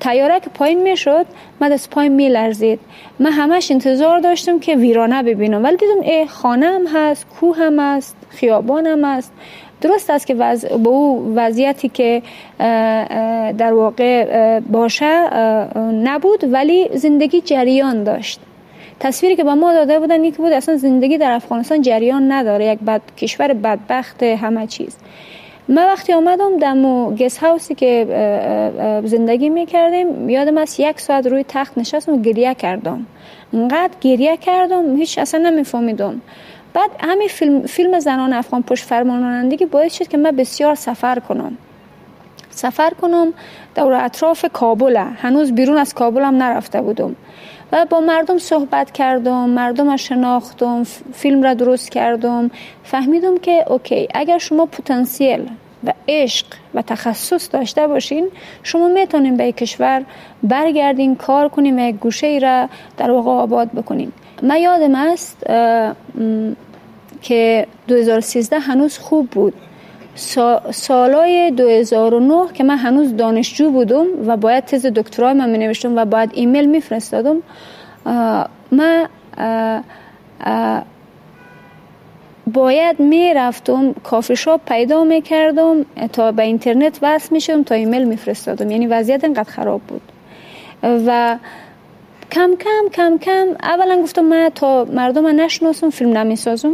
[0.00, 1.26] تیاره که پایین می شد
[1.60, 2.80] من از پایین می لرزید
[3.18, 5.64] من همش انتظار داشتم که ویرانه ببینم.
[5.64, 9.32] ولی دیدم اه خانه هم هست کوه هم هست خیابان هم هست.
[9.82, 12.22] درست است که وضع به او وضعیتی که
[13.58, 15.34] در واقع باشه
[15.78, 18.40] نبود ولی زندگی جریان داشت.
[19.00, 22.78] تصویری که به ما داده بودن یکی بود اصلا زندگی در افغانستان جریان نداره یک
[22.78, 23.00] بد...
[23.16, 24.96] کشور بدبخت همه چیز.
[25.68, 28.06] من وقتی آمدم دمو گس هاوسی که
[29.04, 33.06] زندگی می‌کردیم یادم است یک ساعت روی تخت نشستم و گریه کردم.
[33.54, 36.20] انقدر گریه کردم هیچ اصلا نمیفهمیدم.
[36.74, 41.18] بعد همین فیلم, فیلم زنان افغان پشت فرمان رانندگی باعث شد که من بسیار سفر
[41.18, 41.56] کنم.
[42.50, 43.32] سفر کنم
[43.74, 44.96] دور اطراف کابل.
[44.96, 47.16] هنوز بیرون از کابل هم نرفته بودم.
[47.72, 52.50] و با مردم صحبت کردم مردم را شناختم فیلم را درست کردم.
[52.84, 55.48] فهمیدم که اوکی اگر شما پتانسیل
[55.84, 58.28] و عشق و تخصص داشته باشین
[58.62, 60.04] شما می‌تونین به کشور
[60.42, 64.12] برگردین کار کنین و یک گوشه ای را در واقع آباد بکنین.
[64.42, 65.46] من یادم است
[67.22, 69.54] که 2013 هنوز خوب بود.
[70.16, 75.96] سا- سالای 2009 که من هنوز دانشجو بودم و باید تز دکترای من می نوشتم
[75.96, 77.42] و باید ایمیل می فرستادم
[78.72, 79.08] من
[82.52, 87.74] باید می رفتم کافی شاپ پیدا می کردم تا به اینترنت وصل می شدم تا
[87.74, 90.02] ایمیل می فرستادم یعنی وضعیت اینقدر خراب بود.
[90.82, 91.36] و
[92.32, 93.46] کم کم کم کم.
[93.62, 96.72] اولا گفتم من تا مردم رو نشناسم فیلم نمی سازم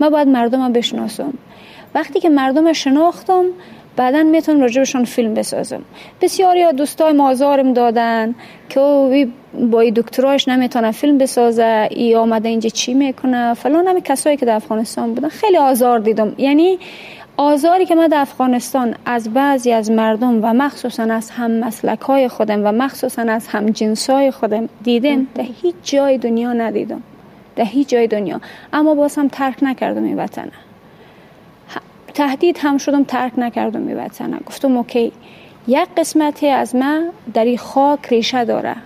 [0.00, 1.32] من باید مردم رو بشناسم.
[1.94, 3.44] وقتی که مردم شناختم
[3.96, 5.82] بعدا می‌تونم راجبشان فیلم بسازم.
[6.20, 8.34] بسیاری ها دوستای ما آزارم دادن
[8.68, 9.32] که او وی
[9.70, 14.54] با دکتراش نمی‌تونه فیلم بسازه ای آمده اینجا چی می‌کنه؟ فلان همه کسایی که در
[14.54, 15.28] افغانستان بودن.
[15.28, 16.34] خیلی آزار دیدم.
[16.38, 16.78] یعنی
[17.42, 22.28] آزاری که من در افغانستان از بعضی از مردم و مخصوصا از هم مسلک های
[22.28, 27.02] خودم و مخصوصا از هم جنس های خودم دیدم در هیچ جای دنیا ندیدم.
[27.56, 28.40] در هیچ جای دنیا.
[28.72, 30.52] اما باز هم ترک نکردم این وطنه.
[32.14, 34.38] تهدید هم شدم ترک نکردم این وطنه.
[34.46, 35.12] گفتم اوکی
[35.66, 38.76] یک قسمتی از من در این خاک ریشه داره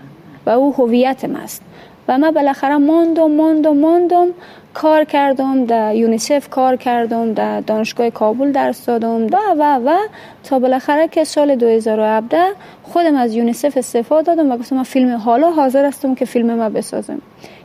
[0.46, 1.62] و او هویتم است.
[2.08, 4.26] و من بالاخره ماندم ماندم ماندم
[4.74, 9.26] کار کردم در یونیسف کار کردم در دانشگاه کابل درس دادم.
[9.26, 9.96] و و و
[10.44, 12.38] تا بالاخره که سال 2017
[12.82, 16.68] خودم از یونیسف استفاده دادم و گفتم من فیلم حالا حاضر هستم که فیلم ما
[16.68, 17.18] بسازم.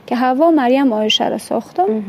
[0.06, 2.02] که هوا مریم آیشه را ساختم.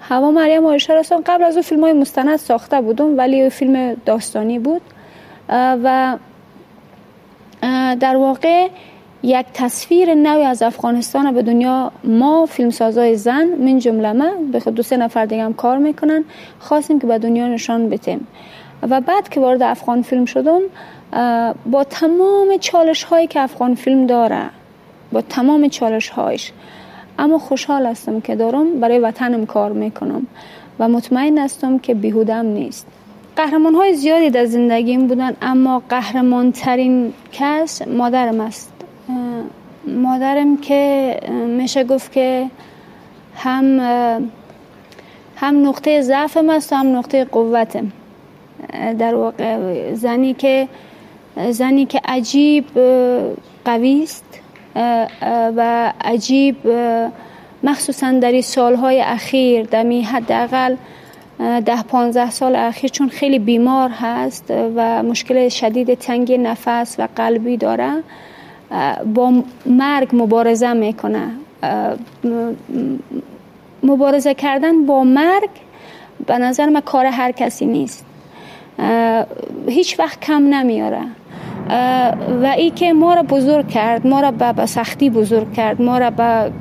[0.00, 1.34] هوا مریم آیشه را ساختم.
[1.34, 4.82] قبل از اون فیلم های مستند ساخته بودم ولی فیلم داستانی بود.
[5.48, 6.16] و
[8.00, 8.68] در واقع
[9.24, 14.74] یک تصویر نوی از افغانستان به دنیا ما فیلمسازای زن من جمله من به خود
[14.74, 16.24] دو سه نفر دیگه هم کار می‌کنن.
[16.58, 18.26] خواستیم که به دنیا نشان بدیم.
[18.82, 20.60] و بعد که وارد افغان فیلم شدم
[21.66, 24.50] با تمام چالش هایی که افغان فیلم داره
[25.12, 26.52] با تمام چالش هایش
[27.18, 30.26] اما خوشحال هستم که دارم برای وطنم کار می‌کنم
[30.78, 32.86] و مطمئن هستم که بیهودم نیست.
[33.36, 38.73] قهرمان های زیادی در زندگیم بودن اما قهرمان ترین کس مادرم است.
[39.86, 41.16] مادرم که
[41.48, 42.50] میشه گفت که
[43.36, 43.80] هم
[45.36, 47.92] هم نقطه ضعفم است و هم نقطه قوتم.
[48.98, 50.68] در واقع زنی که
[51.50, 52.64] زنی که عجیب
[53.64, 54.24] قوی است
[55.56, 56.56] و عجیب
[57.62, 60.76] مخصوصا در این سالهای اخیر دمی حداقل
[61.40, 67.08] اه، ده پانزده سال اخیر چون خیلی بیمار هست و مشکل شدید تنگی نفس و
[67.16, 67.92] قلبی داره.
[69.14, 69.32] با
[69.66, 71.28] مرگ مبارزه می‌کنه.
[73.82, 75.50] مبارزه کردن با مرگ
[76.26, 78.06] به نظر من کار هر کسی نیست.
[79.68, 81.00] هیچ وقت کم نمیاره.
[82.42, 86.10] و ای که ما را بزرگ کرد ما را به سختی بزرگ کرد ما را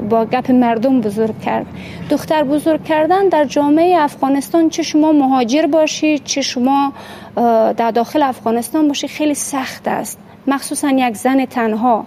[0.09, 1.66] با گپ مردم بزرگ کرد.
[2.09, 6.93] دختر بزرگ کردن در جامعه افغانستان چه شما مهاجر باشید چه شما
[7.78, 10.20] در داخل افغانستان باشید خیلی سخت است.
[10.47, 12.05] مخصوصا یک زن تنها.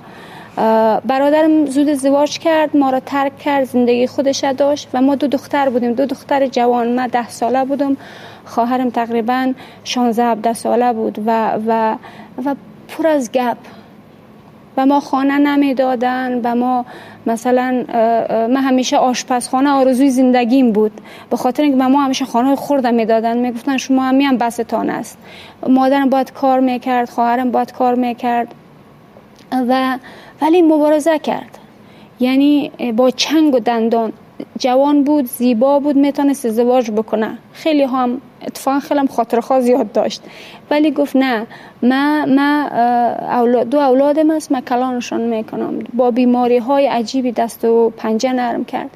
[1.05, 5.68] برادرم زود ازدواج کرد ما را ترک کرد زندگی خودش داشت و ما دو دختر
[5.68, 5.93] بودیم.
[5.93, 7.97] دو دختر جوان من ده ساله بودم.
[8.45, 9.53] خواهرم تقریبا
[9.84, 11.97] 16 17 ساله بود و و
[12.45, 12.55] و
[12.89, 13.57] پر از گپ.
[14.77, 16.85] و ما خانه نمی‌دادن و ما
[17.27, 17.85] مثلا
[18.49, 20.93] من همیشه آشپزخانه آرزوی زندگیم بود.
[21.31, 23.39] به خاطر اینکه ما همیشه خانه خوردم می‌دادن.
[23.39, 25.18] می‌گفتن شما همی هم بستان است.
[25.68, 28.55] مادرم باید کار می‌کرد خواهرم باید کار می‌کرد.
[29.53, 29.99] و
[30.43, 31.59] ولی مبارزه کرد.
[32.20, 34.12] یعنی با چنگ و دندان.
[34.59, 37.39] جوان بود زیبا بود می‌تونست ازدواج بکنه.
[37.53, 40.22] خیلی هم اتفاقا خیلی خاطر زیاد داشت.
[40.70, 41.47] ولی گفت نه
[41.82, 42.68] ما ما
[43.41, 45.78] اولاد دو اولادم است من کلانشان می‌کنم.
[45.95, 48.91] با بیماری های عجیبی دست و پنجه نرم کرد.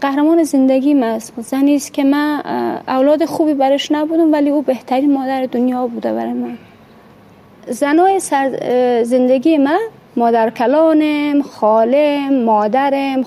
[0.00, 1.32] قهرمان زندگی است.
[1.40, 2.42] زنی است که من
[2.88, 6.58] اولاد خوبی برش نبودم ولی او بهترین مادر دنیا بوده برای من.
[7.68, 8.20] زنای
[9.04, 9.78] زندگی من
[10.18, 13.24] مادر کلانم خالم مادرم.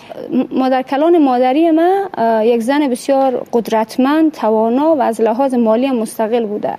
[0.51, 2.07] مادر کلان مادری من
[2.43, 6.75] یک زن بسیار قدرتمند توانا و از لحاظ مالی مستقل بوده.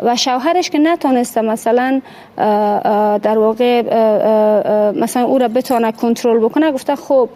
[0.00, 2.00] و شوهرش که نتونسته مثلا
[3.22, 3.82] در واقع
[4.92, 7.28] مثلا او را بتونه کنترل بکنه گفته خب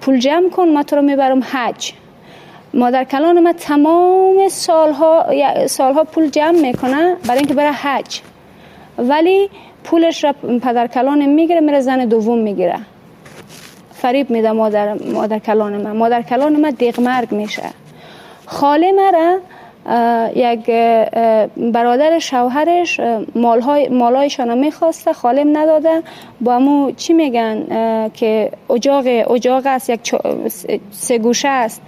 [0.00, 1.92] پول جمع کن ما تو رو می‌برم حج.
[2.74, 5.26] مادر کلان ما تمام سالها
[5.66, 8.20] سالها پول جمع می‌کنه برای اینکه بره حج.
[8.98, 9.50] ولی
[9.86, 10.32] پولش را
[10.64, 12.78] پدر کلان می‌گیره میره زن دوم می‌گیره.
[13.94, 15.96] فریب میده مادر, مادر کلان من.
[15.96, 17.62] مادر کلان من دیغ مرگ میشه.
[18.46, 19.38] خاله مرا
[20.36, 20.66] یک
[21.72, 23.00] برادر شوهرش
[23.34, 26.02] مالهای مالایشان می‌خواسته خالم نداده.
[26.40, 27.56] با امو چی میگن؟
[28.14, 30.16] که اجاق اجاق است یک
[30.90, 31.82] سه گوشه است.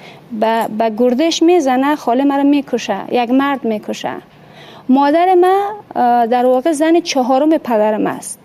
[0.78, 4.14] به گردش می‌زنه خاله مرا می‌کشه یک مرد می‌کشه.
[4.88, 5.70] مادر ما
[6.26, 8.38] در واقع زن چهارم پدرم است.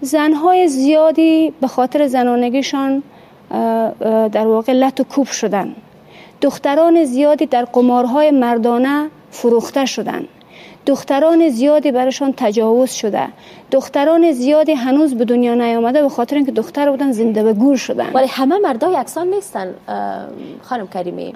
[0.00, 3.02] زنهای زیادی به خاطر زنانگیشان
[4.32, 5.74] در واقع لط و کوب شدن.
[6.40, 10.28] دختران زیادی در قمارهای مردانه فروخته شدند
[10.86, 13.28] دختران زیادی برشان تجاوز شده.
[13.70, 18.10] دختران زیادی هنوز به دنیا نیامده به خاطر اینکه دختر بودن زنده به گور شدن.
[18.14, 19.74] ولی همه مردا یکسان نیستن
[20.62, 21.34] خانم کریمی.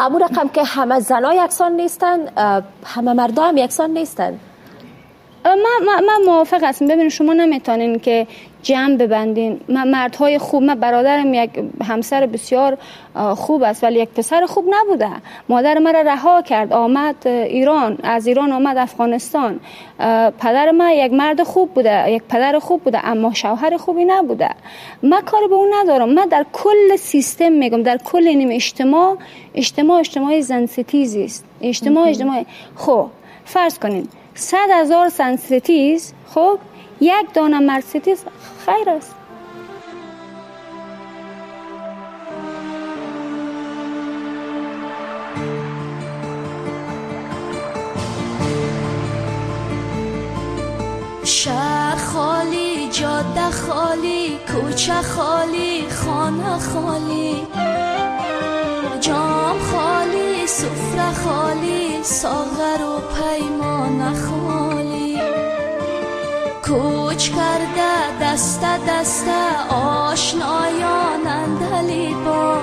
[0.00, 2.18] امو رقم که همه زنا یکسان نیستن
[2.84, 4.38] همه مردا هم یکسان نیستن.
[5.44, 6.86] من, من موافق هستم.
[6.86, 8.26] ببینید شما نمی‌تونین که
[8.62, 9.60] جمع ببندین.
[9.68, 11.50] من مردهای خوب من برادرم یک
[11.84, 12.78] همسر بسیار
[13.36, 15.10] خوب است ولی یک پسر خوب نبوده.
[15.48, 19.60] مادر مرا رها کرد آمد ایران از ایران آمد افغانستان.
[20.38, 24.50] پدر من یک مرد خوب بوده یک پدر خوب بوده اما شوهر خوبی نبوده.
[25.02, 26.08] من کاری به اون ندارم.
[26.08, 29.16] من در کل سیستم میگم در کل این اجتماع
[29.54, 31.44] اجتماع اجتماع زن ستیزی است.
[31.60, 32.44] اجتماع اجتماع
[32.76, 33.06] خب
[33.44, 36.58] فرض کنین صد هزار سن ستیز خب
[37.00, 38.24] یک دانه مرسیدس
[38.66, 39.14] خیر است.
[51.24, 57.46] شهر خالی جاده خالی کوچه خالی خانه خالی.
[59.02, 65.18] جام خالی سفره خالی ساغر و پیمان خالی
[66.62, 69.26] کوچ کرده دست دست
[69.70, 72.58] آشنایان اندلی با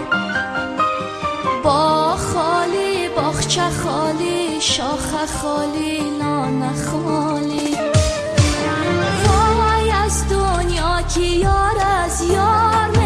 [1.64, 7.78] با خالی باخچه خالی شاخه خالی لانه خالی.
[9.26, 12.99] وای از دنیا که یار از یار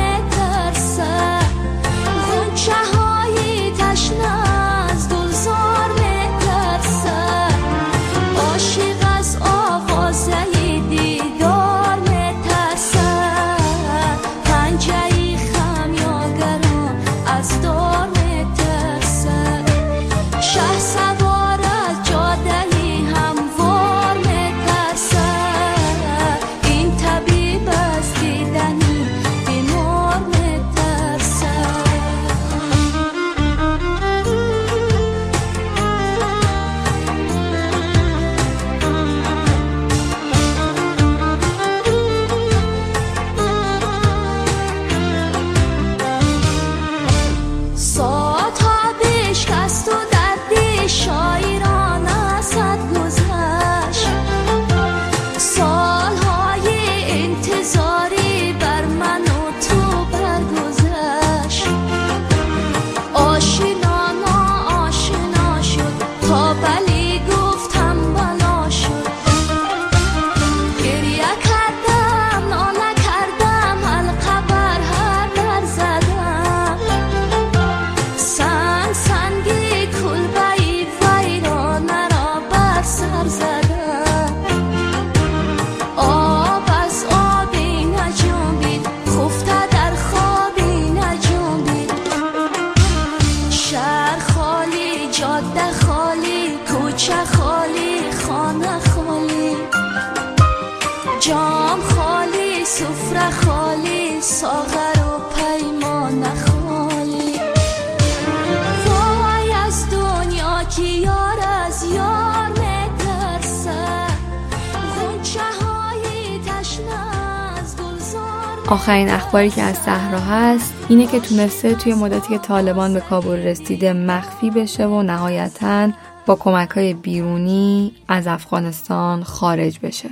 [118.84, 123.38] آخرین اخباری که از صحرا هست اینه که تونسته توی مدتی که طالبان به کابل
[123.38, 125.90] رسیده مخفی بشه و نهایتا
[126.26, 130.10] با کمک های بیرونی از افغانستان خارج بشه.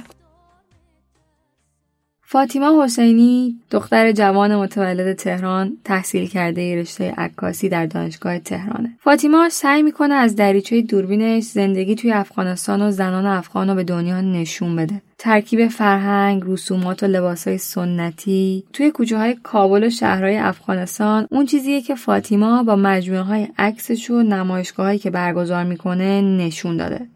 [2.21, 8.97] فاطیما حسینی دختر جوان متولد تهران تحصیل کرده رشته عکاسی در دانشگاه تهرانه.
[8.99, 14.21] فاطیما سعی می‌کنه از دریچه دوربینش زندگی توی افغانستان و زنان افغان رو به دنیا
[14.21, 15.01] نشون بده.
[15.23, 21.81] ترکیب فرهنگ، رسومات و لباسهای سنتی توی کوچه های کابل و شهرهای افغانستان اون چیزیه
[21.81, 27.07] که فاطیما با مجموعه های عکسش و نمایشگاهایی که برگزار می‌کنه نشون داده.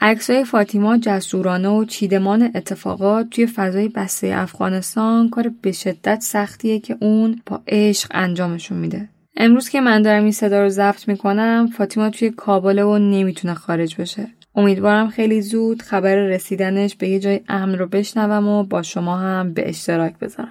[0.00, 6.96] عکسای فاطیما جسورانه و چیدمان اتفاقات توی فضای بسته افغانستان کار به شدت سختیه که
[7.00, 9.08] اون با عشق انجامشون میده.
[9.36, 13.96] امروز که من دارم این صدا رو ضبط می‌کنم فاطیما توی کابل و نمی‌تونه خارج
[13.96, 14.26] بشه.
[14.56, 19.52] امیدوارم خیلی زود خبر رسیدنش به یه جای امن رو بشنوم و با شما هم
[19.52, 20.48] به اشتراک بذارم.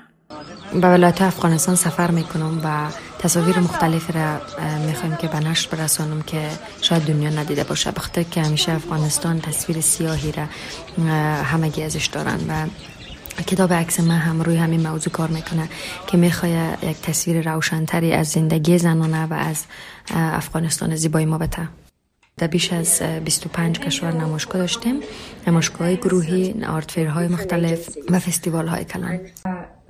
[0.74, 2.88] به ولایت افغانستان سفر می‌کنم و
[3.20, 4.42] تصاویر مختلفی را
[4.88, 6.50] می‌خوایم که به نشر برسانم که
[6.82, 10.44] شاید دنیا ندیده باشه بخاطر که همیشه افغانستان تصویر سیاهی را
[11.44, 12.68] همگی ازش دارن و
[13.44, 15.70] کتاب عکس من هم روی همین موضوع کار می‌کنه
[16.08, 16.52] که می‌خواد
[16.84, 19.66] یک تصویر روشنتری از زندگی زنانه و از
[20.16, 21.68] افغانستان زیبای ما بته
[22.38, 24.96] در بیش از 25 کشور نمایشگاه داشتیم.
[25.48, 26.56] نمایشگاه گروهی
[27.16, 29.20] های مختلف و فستیوال های کلان.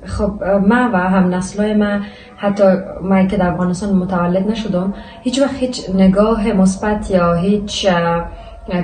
[0.06, 2.00] خب ما و هم نسلای ما
[2.38, 2.64] حتی
[3.04, 7.88] من که در افغانستان متولد نشدم هیچ وقت هیچ نگاه مثبت یا هیچ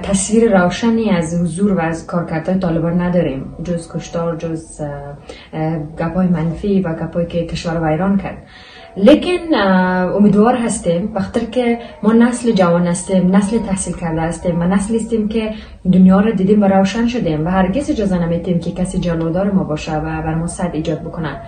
[0.04, 3.56] تصویر روشنی از حضور و از کارکردهای طالبان نداریم.
[3.64, 4.82] جز کشتار جز
[6.00, 8.38] گپای منفی و گپایی که کشور ویران کرد.
[8.98, 9.56] لیکن
[10.16, 15.28] امیدوار هستیم وقتی که ما نسل جوان هستیم نسل تحصیل کرده هستیم و نسل هستیم
[15.28, 15.54] که
[15.94, 19.98] دنیا رو دیدیم و روشن شدیم و هرگز اجازه نمیتیم که کسی جلودار ما باشه
[19.98, 21.42] و بر ما صد ایجاد بکنه.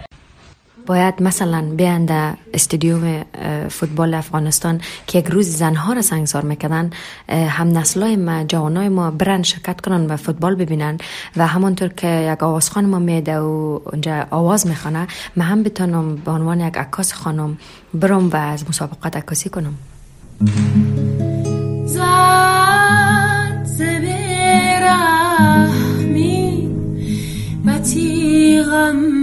[0.85, 3.23] باید مثلا بیان در استادیوم
[3.69, 6.89] فوتبال افغانستان که یک روز زنها را سنگسار می‌کردن
[7.29, 10.97] هم نسلای ما جوانای ما برن شرکت کنن و فوتبال ببینن
[11.37, 16.31] و همانطور که یک آوازخان ما میده و اونجا آواز می‌خوانه من هم بتونم به
[16.31, 17.57] عنوان یک عکاس خانم
[17.93, 19.73] برم و از مسابقات عکاسی کنم.
[27.65, 29.20] با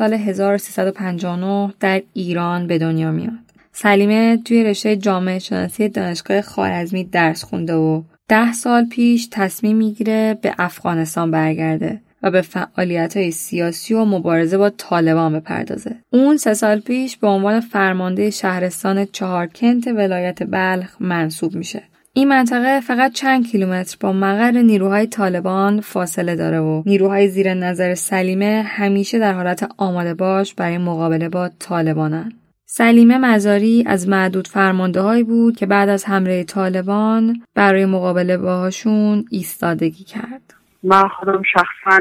[0.00, 3.32] سال 1359 در ایران به دنیا میاد.
[3.72, 10.38] سلیمه توی رشته جامعه شناسی دانشگاه خارزمی درس خونده و ده سال پیش تصمیم می‌گیره
[10.42, 15.96] به افغانستان برگرده و به فعالیت های سیاسی و مبارزه با طالبان بپردازه.
[16.12, 21.82] اون سه سال پیش به عنوان فرمانده شهرستان چهارکنت ولایت بلخ منصوب میشه.
[22.12, 27.94] این منطقه فقط چند کیلومتر با مقر نیروهای طالبان فاصله داره و نیروهای زیر نظر
[27.94, 32.32] سلیمه همیشه در حالت آماده باش برای مقابله با طالبانن.
[32.64, 39.24] سلیمه مزاری از معدود فرمانده هایی بود که بعد از حمله طالبان برای مقابله باهاشون
[39.30, 40.54] ایستادگی کرد.
[40.82, 42.00] من خودم شخصا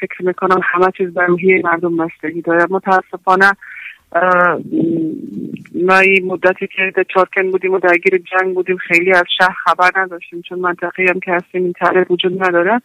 [0.00, 3.50] فکر می‌کنم همه چیز به روحیه مردم بستگی داره متاسفانه
[5.74, 9.90] ما این مدتی که در چارکن بودیم و درگیر جنگ بودیم خیلی از شهر خبر
[9.96, 12.82] نداشتیم چون منطقه هم که هستیم این وجود نداره.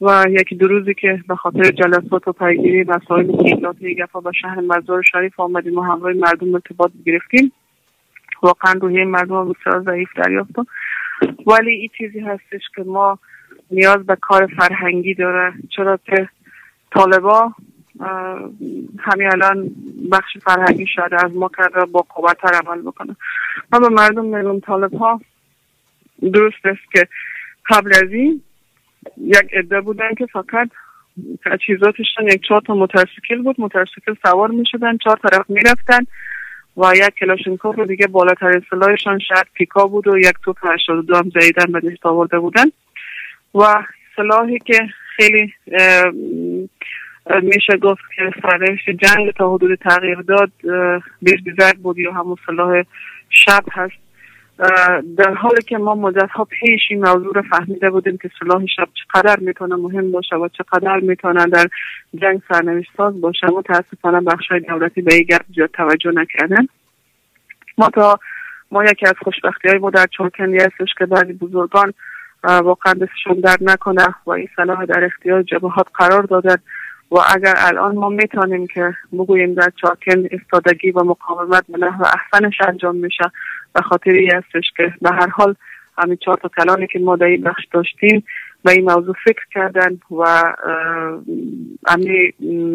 [0.00, 4.60] و یکی دو روزی که به خاطر جلسات و پیگیری مسائل مشکلات گفا به شهر
[4.60, 7.52] مزار شریف آمدیم و همراه مردم ارتباط گرفتیم.
[8.42, 10.66] واقعا روحیه مردم بسیار ضعیف دریافتم
[11.46, 13.18] ولی این چیزی هستش که ما
[13.70, 15.52] نیاز به کار فرهنگی داره.
[15.76, 16.28] چرا که
[16.90, 17.52] طالبا
[18.98, 19.70] همین الان
[20.12, 23.16] بخش فرهنگی شده از ما کرده با قوتتر عمل بکنه.
[23.72, 25.20] ما به مردم میگم طالب ها
[26.32, 27.08] درست است که
[27.68, 28.42] قبل از این
[29.16, 30.68] یک عده بودن که فقط
[31.66, 33.60] چیزاتشان یک چهار تا موتورسیکل بود.
[33.60, 36.06] موتورسیکل سوار می شدن چهار طرف می رفتن
[36.76, 41.32] و یک کلاشینکوف رو دیگه بالاتر سلاحشان شاید پیکا بود و یک توپ 82 هم
[41.40, 42.66] زیدن به دست آورده بودن.
[43.54, 43.84] و
[44.16, 45.54] سلاحی که خیلی
[47.42, 50.52] میشه گفت که سرنوشت جنگ تا حدود تغییر داد
[51.22, 52.82] بیزبیزک بود یا همون سلاح
[53.30, 53.94] شب هست.
[55.16, 58.88] در حالی که ما مدت ها پیش این موضوع رو فهمیده بودیم که سلاح شب
[58.94, 61.66] چقدر می‌تونه مهم باشه و چقدر می‌تونه در
[62.14, 66.68] جنگ سرنوشت ساز باشه متاسفانه بخش های دولتی به این زیاد توجه نکردن
[67.78, 68.18] ما تا
[68.70, 71.92] ما یکی از خوشبختی های ما در چونکنی هستش که بعضی بزرگان
[72.44, 76.56] واقعا دستشون در نکنه و این سلاح در اختیار جبهات قرار دادن.
[77.10, 82.54] و اگر الان ما می‌تونیم که بگوییم در چاکن استادگی و مقاومت به نحو احسنش
[82.68, 83.24] انجام میشه
[83.74, 85.54] به خاطر ای هستش که به هر حال
[85.98, 88.24] همین چهار تا کلانی که ما در این بخش داشتیم
[88.64, 90.54] به این موضوع فکر کردن و
[91.86, 92.32] همین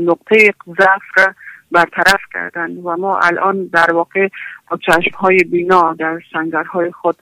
[0.10, 1.34] نقطه ضعف را
[1.72, 4.28] برطرف کردن و ما الان در واقع
[4.72, 7.16] با چشم های بینا در سنگرهای خود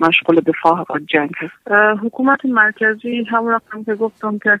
[0.00, 4.60] مشغول دفاع و جنگ هست حکومت مرکزی همون رقم که گفتم که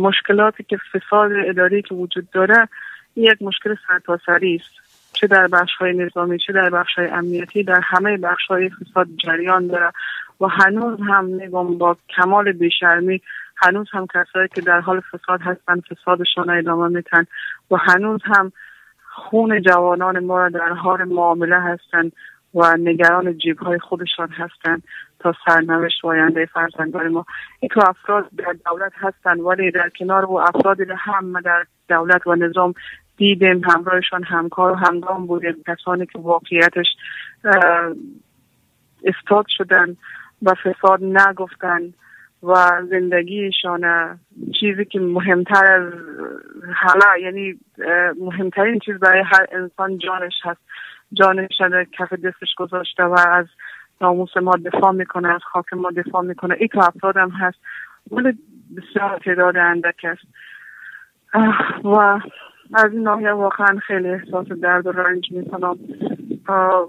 [0.00, 2.68] مشکلاتی که فساد اداری که وجود داره
[3.16, 4.90] یک مشکل سرتاسری است.
[5.12, 9.08] چه در بخش های نظامی چه در بخش های امنیتی در همه بخش های فساد
[9.24, 9.92] جریان داره.
[10.40, 13.20] و هنوز هم میگم با کمال بیشرمی
[13.56, 17.26] هنوز هم کسایی که در حال فساد هستن فسادشان ادامه میتن
[17.70, 18.52] و هنوز هم
[19.14, 22.12] خون جوانان ما در حال معامله هستند.
[22.54, 24.82] و نگران جیب های خودشان هستند
[25.18, 27.26] تا سرنوشت و آینده فرزندان ما.
[27.60, 32.34] این که افراد در دولت هستند ولی در کنار و افرادی هم در دولت و
[32.34, 32.74] نظام
[33.16, 35.62] دیدیم همراهشان همکار و همگام بودیم.
[35.66, 36.86] کسانی که واقعیتش
[39.04, 39.96] استاد شدن
[40.42, 41.94] و فساد نگفتن
[42.42, 42.54] و
[42.90, 43.84] زندگیشان
[44.60, 45.92] چیزی که مهمتر از
[46.74, 47.58] همه یعنی
[48.20, 50.60] مهمترین چیز برای هر انسان جانش هست.
[51.12, 51.48] جانش
[51.98, 53.46] کف دستش گذاشته و از
[54.00, 56.56] ناموس ما دفاع می‌کنه از خاک ما دفاع می‌کنه.
[56.58, 57.58] ای که افراد هم هست.
[58.10, 58.38] ولی
[58.76, 60.22] بسیار تعداد اندک است.
[61.84, 62.20] و
[62.74, 65.78] از این ناحیه واقعا خیلی احساس درد و رنج می‌کنم.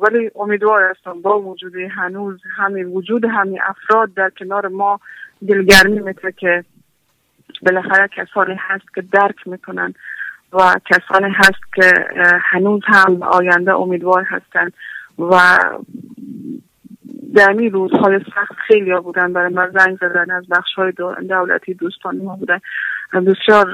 [0.02, 5.00] ولی امیدوار هستم با وجود هنوز همین وجود همین افراد در کنار ما
[5.48, 6.64] دلگرمی می‌تونه که
[7.62, 9.94] بالاخره کسانی هست که درک می‌کنن.
[10.54, 11.94] و کسانی هست که
[12.42, 14.74] هنوز هم آینده امیدوار هستند
[15.20, 15.58] و
[17.36, 20.92] در این روزهای سخت خیلی ها بودن برای ما زنگ زدن از بخش های
[21.30, 22.60] دولتی دوستان ما بودن.
[23.14, 23.68] بسیار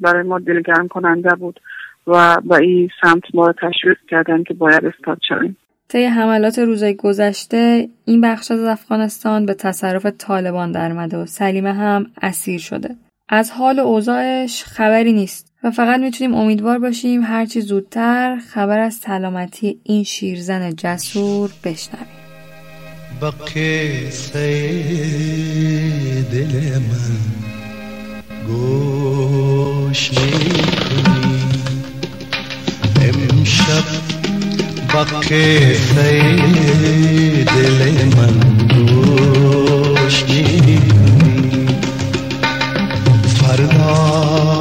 [0.00, 1.60] برای ما دلگرم کننده بود
[2.06, 5.56] و با این سمت ما رو تشویق کردن که باید استاد شویم.
[5.88, 12.06] طی حملات روزهای گذشته این بخش از افغانستان به تصرف طالبان درمده و سلیمه هم
[12.22, 12.88] اسیر شده.
[13.28, 15.49] از حال اوضاعش خبری نیست.
[15.64, 22.06] و فقط می‌تونیم امیدوار باشیم هرچی زودتر خبر از سلامتی این شیرزن جسور بشنویم.
[23.20, 23.30] با
[26.32, 27.16] دل من
[28.46, 31.42] گوش می‌کنی.
[33.02, 33.84] امشب
[34.94, 35.04] با
[37.44, 38.36] دل من
[38.68, 41.66] گوش می‌کنی.
[43.26, 44.59] فردا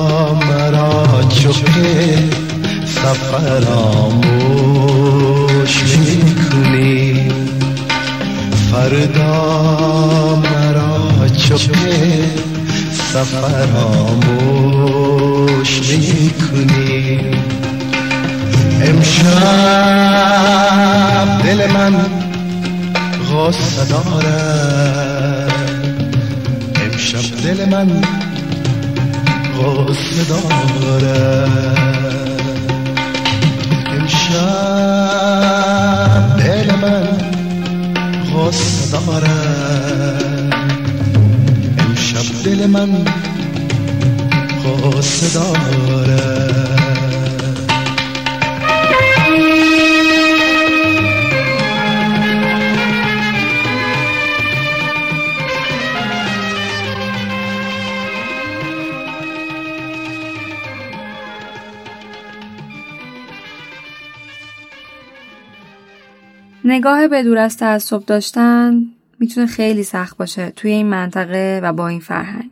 [1.54, 1.78] شوق
[2.86, 4.24] سفراموش
[5.84, 7.32] می‌کنی.
[8.72, 12.30] فردا مرا چکه
[13.14, 14.52] سفراموش
[15.90, 17.20] می‌کنی.
[18.82, 19.30] امشب
[21.44, 21.94] دل من
[23.32, 25.54] غصه دارد.
[26.86, 27.90] امشب دل من
[29.60, 31.46] غصه داره
[33.92, 34.38] امشب
[36.38, 37.06] دل من
[38.34, 39.40] غصه داره
[41.80, 42.92] امشب دل من
[44.66, 46.19] غصه داره
[66.80, 68.82] نگاه به دور از تعصب داشتن
[69.20, 72.52] می‌تونه خیلی سخت باشه توی این منطقه و با این فرهنگ.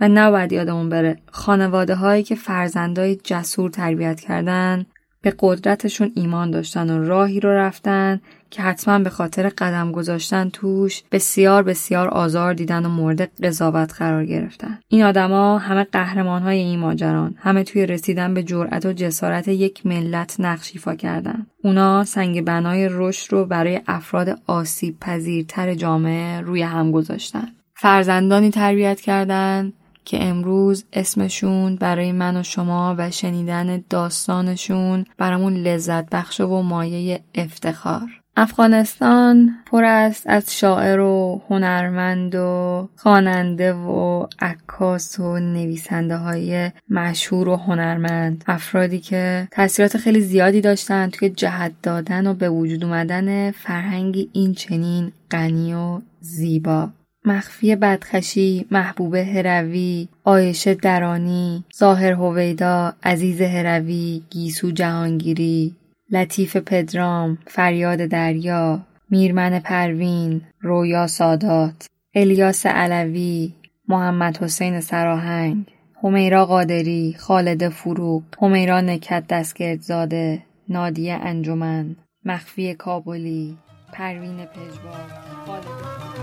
[0.00, 4.86] و نباید یادمون بره خانواده هایی که فرزندای جسور تربیت کردن
[5.22, 8.20] به قدرتشون ایمان داشتن و راهی رو رفتن
[8.54, 14.26] که حتما به خاطر قدم گذاشتن توش بسیار بسیار آزار دیدن و مورد قضاوت قرار
[14.26, 14.78] گرفتن.
[14.88, 19.86] این آدما همه قهرمان های این ماجران همه توی رسیدن به جرأت و جسارت یک
[19.86, 21.46] ملت نقش ایفا کردن.
[21.64, 27.48] اونا سنگ بنای رشد رو برای افراد آسیب پذیرتر جامعه روی هم گذاشتن.
[27.76, 29.72] فرزندانی تربیت کردند
[30.04, 37.20] که امروز اسمشون برای من و شما و شنیدن داستانشون برامون لذت بخش و مایه
[37.34, 38.23] افتخار.
[38.36, 47.48] افغانستان پر است از شاعر و هنرمند و خواننده و عکاس و نویسنده های مشهور
[47.48, 48.44] و هنرمند.
[48.46, 54.54] افرادی که تاثیرات خیلی زیادی داشتن توی جهت دادن و به وجود اومدن فرهنگی این
[54.54, 56.88] چنین غنی و زیبا.
[57.24, 65.74] مخفی بدخشی، محبوب هروی، آیشه درانی، ظاهر هویدا، عزیز هروی، گیسو جهانگیری،
[66.10, 68.80] لطیف پدرام، فریاد دریا،
[69.10, 73.52] میرمن پروین، رویا سادات، الیاس علوی،
[73.88, 75.66] محمد حسین سراهنگ،
[76.02, 83.58] همیرا قادری، خالد فروغ، همیرا نکت دستگردزاده، نادیه انجمن، مخفی کابلی،
[83.92, 85.08] پروین پژوار،
[85.46, 86.13] خالد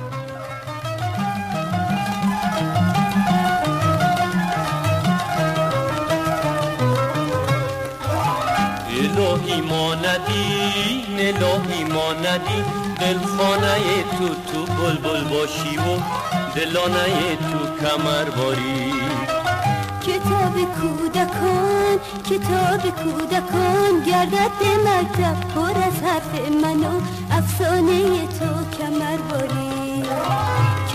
[9.18, 12.66] الهی ما ندیم الهی ما ندیم
[13.00, 15.98] دلخانه تو تو بلبل باشی و
[16.56, 18.94] دلانه تو کمر باری.
[20.02, 21.98] کتاب کودکان
[22.30, 27.02] کتاب کودکان گردد به مکتب پر از حرف من و
[27.32, 29.61] افسانه تو کمر باری.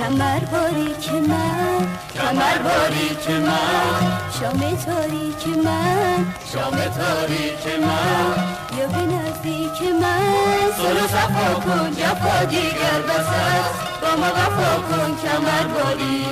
[0.06, 8.34] کمر باری که من کمر باری که من شام تاریک من شام تاریک من
[8.78, 10.72] یا به نزدیک من.
[10.76, 16.24] سر و صفا کن جفا دیگر بس است با ما وفا کن کمر باری.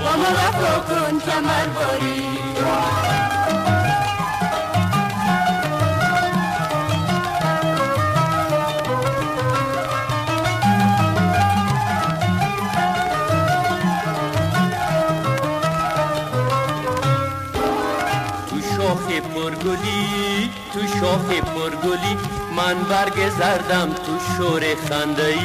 [0.00, 2.22] با ما وفا کن کمر باری.
[19.62, 22.16] پرگلی تو شاخ پرگلی
[22.56, 25.38] من برگ زردم تو شور خنده ای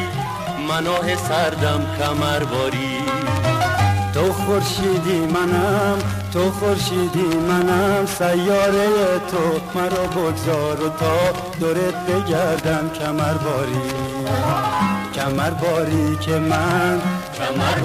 [0.68, 2.98] مناه سردم کمر باری
[4.14, 5.98] تو خورشیدی منم
[6.34, 8.06] تو خورشیدی منم.
[8.06, 8.88] سیاره
[9.32, 13.92] تو مرا بگذار و تا دورت بگردم کمر باری
[15.16, 17.02] کمر باری که من
[17.38, 17.80] کمر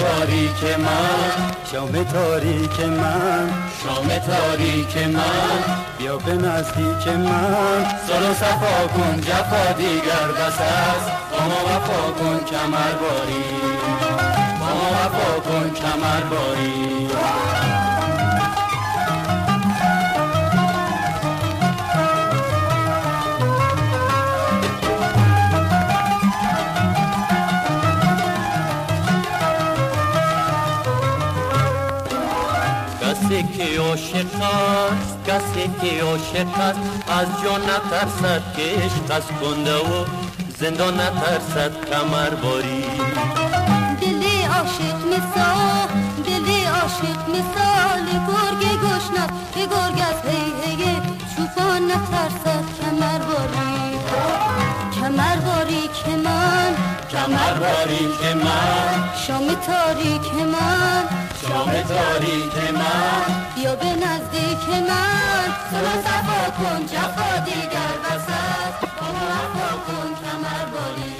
[0.61, 1.51] که من.
[1.71, 3.49] شام تاریک من.
[3.83, 5.83] شام تاریک من.
[5.97, 7.85] بیا به نزدیک من.
[8.07, 11.23] سر و صفا کن جفا دیگر بس است.
[11.31, 13.43] با ما وفا کن کمر باری
[14.59, 17.07] با ما وفا کن کمر باری
[33.93, 40.05] عاشق است کسی که عاشق است از جان نترسد که عشق از کنده و
[40.57, 42.83] زندان نترسد کمر باری
[44.01, 45.87] دل عاشق مثال
[46.25, 51.01] دل عاشق مثال گرگ گشنه به گرگ از هی هی
[51.35, 52.82] چوپان نترسد.
[57.25, 57.87] کمر
[58.21, 61.03] که من شام تاریک من
[61.41, 69.25] شام تاریک من بیا به نزدیک من صلح صفا کن جفا دیگر وسط با ما
[69.31, 71.15] وفا کن کمر باری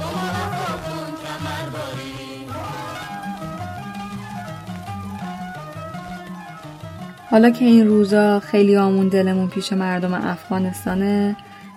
[0.00, 2.46] با ما وفا کن کمر باری
[7.30, 11.36] حالا که این روزا خیلی آمون دلمون پیش مردم افغانستانه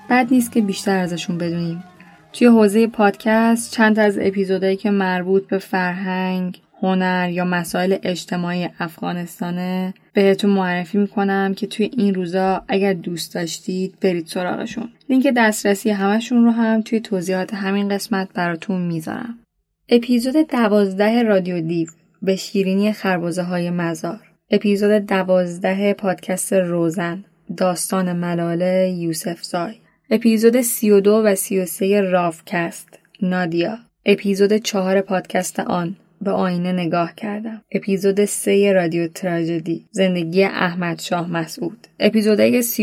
[0.10, 1.84] بد نیست که بیشتر ازشون بدونیم.
[2.36, 9.94] توی حوزه پادکست چند از اپیزودهایی که مربوط به فرهنگ، هنر یا مسائل اجتماعی افغانستانه
[10.14, 14.90] بهتون معرفی می‌کنم که توی این روزا اگر دوست داشتید برید سراغشون.
[15.10, 19.40] لینک دسترسی همشون رو هم توی توضیحات همین قسمت براتون می‌ذارم.
[19.90, 21.88] اپیزود دوازده رادیو دیو
[22.22, 24.20] به شیرینی خربزه های مزار.
[24.52, 27.24] اپیزود دوازده پادکست روزن
[27.58, 29.76] داستان ملاله یوسف زای.
[30.10, 33.00] اپیزود سی و دو و سی و سه رافکست.
[33.22, 33.78] نادیا.
[34.06, 35.96] اپیزود چهار پادکست آن.
[36.22, 37.62] به آینه نگاه کردم.
[37.72, 39.86] اپیزود سه رادیو تراژدی.
[39.92, 41.88] زندگی احمد شاه مسعود.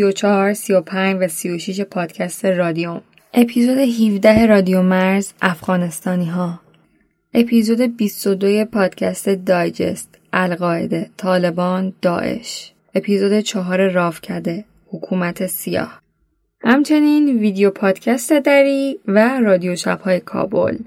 [0.02, 3.02] و چهار سی و پنج و سی و شیش پادکست رادیوم.
[3.34, 6.60] اپیزود 17 رادیو مرز افغانستانی ها
[7.34, 12.72] اپیزود 22 پادکست دایجست القاعده طالبان داعش.
[12.94, 16.02] اپیزود چهار رافکده حکومت سیاه.
[16.64, 20.78] همچنین ویدیو پادکست دری و رادیو شبهای کابل.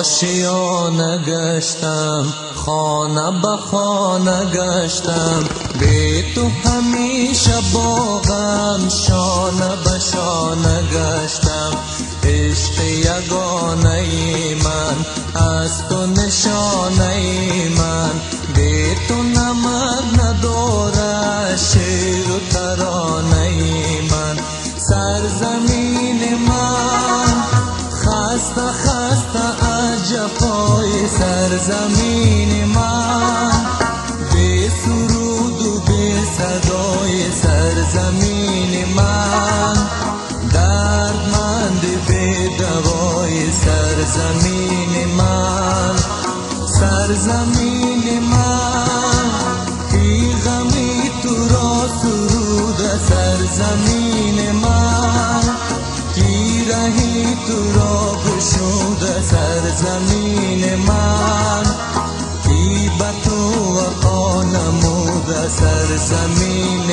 [0.00, 5.44] بیاشیانه گشتم خانه به خانه گشتم.
[5.80, 11.70] بی تو همیشه باغم شانه به شانه گشتم.
[12.24, 14.04] عشق یگانه
[14.64, 14.96] من
[15.34, 18.20] از تو نشانه من.
[18.54, 23.50] بی تو نمد نداره شیر و ترانه
[24.10, 24.36] من.
[24.76, 27.44] سرزمین من
[27.92, 28.89] خسته
[30.38, 33.50] جفای سرزمین من.
[34.32, 39.74] به سرود و به صدای سرزمین من.
[40.52, 45.96] دردمند به دوای سرزمین من.
[46.80, 49.30] سرزمین من.
[49.92, 55.00] بی غمی تو را سرود سرزمین من.
[56.70, 60.09] رهی تو را گشود سرزمین
[66.10, 66.89] سرزمین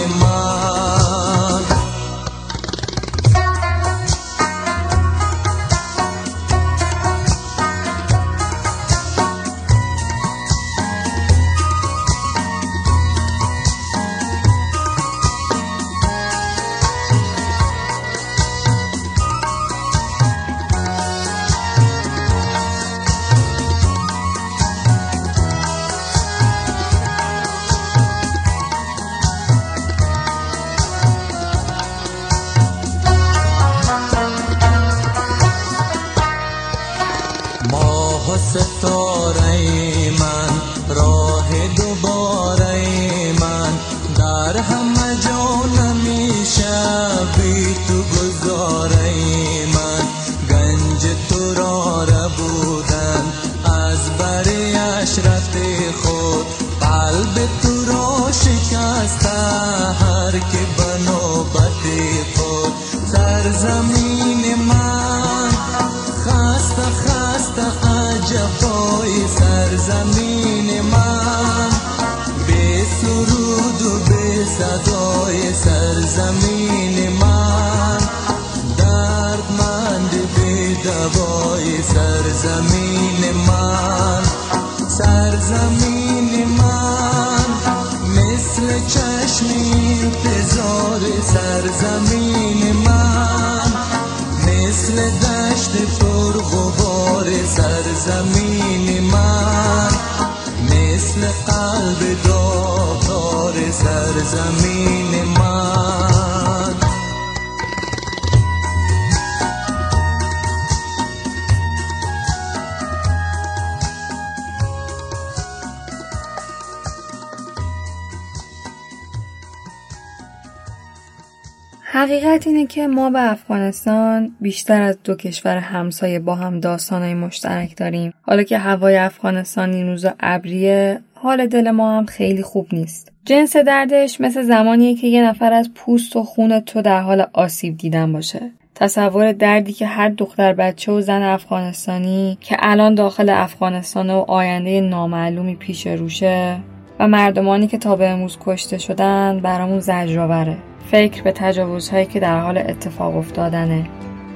[122.07, 127.77] حقیقت اینه که ما به افغانستان بیشتر از دو کشور همسایه با هم داستانهای مشترک
[127.77, 128.13] داریم.
[128.21, 133.11] حالا که هوای افغانستان این روزا ابریه حال دل ما هم خیلی خوب نیست.
[133.25, 137.77] جنس دردش مثل زمانیه که یه نفر از پوست و خون تو در حال آسیب
[137.77, 138.51] دیدن باشه.
[138.75, 144.81] تصور دردی که هر دختر بچه و زن افغانستانی که الان داخل افغانستان و آینده
[144.81, 146.57] نامعلومی پیش روشه
[146.99, 150.57] و مردمانی که تا به امروز کشته شدن برامون زجرآوره.
[150.91, 153.85] فکر به تجاوزهایی که در حال اتفاق افتادنه.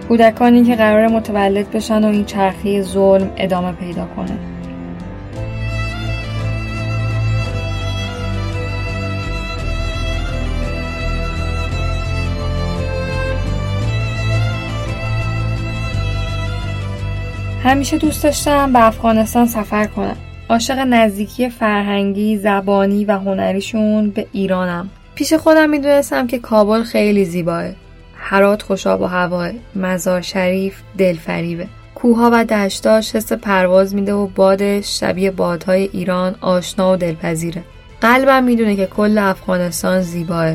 [0.08, 4.38] کودکانی که قرار متولد بشن و این چرخی ظلم ادامه پیدا کنه.
[17.64, 20.18] همیشه دوست داشتم به افغانستان سفر کنم.
[20.52, 24.90] عاشق نزدیکی فرهنگی، زبانی و هنریشون به ایرانم.
[25.16, 27.64] پیش خودم می‌دونستم که کابل خیلی زیباه.
[28.16, 29.52] هرات خوشاب و هواه.
[29.76, 31.68] مزار شریف دلفریبه.
[31.96, 37.64] کوها و دشتاش حس پرواز میده و بادش شبیه بادهای ایران آشنا و دلپذیره.
[38.02, 40.54] قلبم می‌دونه که کل افغانستان زیباه.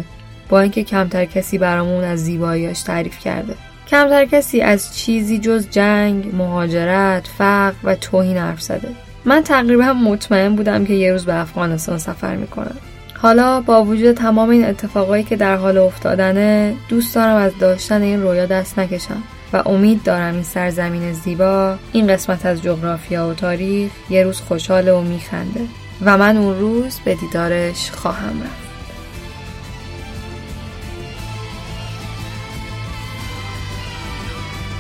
[0.49, 3.55] با اینکه کمتر کسی برامون از زیباییاش تعریف کرده.
[3.89, 8.89] کمتر کسی از چیزی جز جنگ، مهاجرت، فقر و توهین حرف زده.
[9.27, 12.77] من تقریبا مطمئن بودم که یه روز به افغانستان سفر می‌کنم.
[13.15, 18.23] حالا با وجود تمام این اتفاقایی که در حال افتادنه دوست دارم از داشتن این
[18.23, 19.23] رویا دست نکشم
[19.53, 24.93] و امید دارم این سرزمین زیبا این قسمت از جغرافیا و تاریخ یه روز خوشحاله
[24.93, 25.61] و میخنده
[26.05, 28.66] و من اون روز به دیدارش خواهم رفت.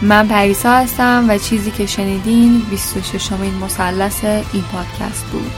[0.02, 5.50] من پریسا هستم و چیزی که شنیدین 26 امین مثلث این پادکست بود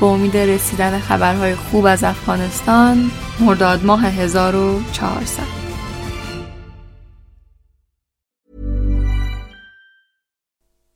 [0.00, 3.10] به امید رسیدن خبرهای خوب از افغانستان
[3.40, 5.42] مرداد ماه 1400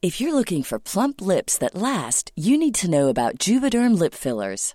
[0.09, 4.15] If you're looking for plump lips that last, you need to know about Juvederm lip
[4.15, 4.75] fillers.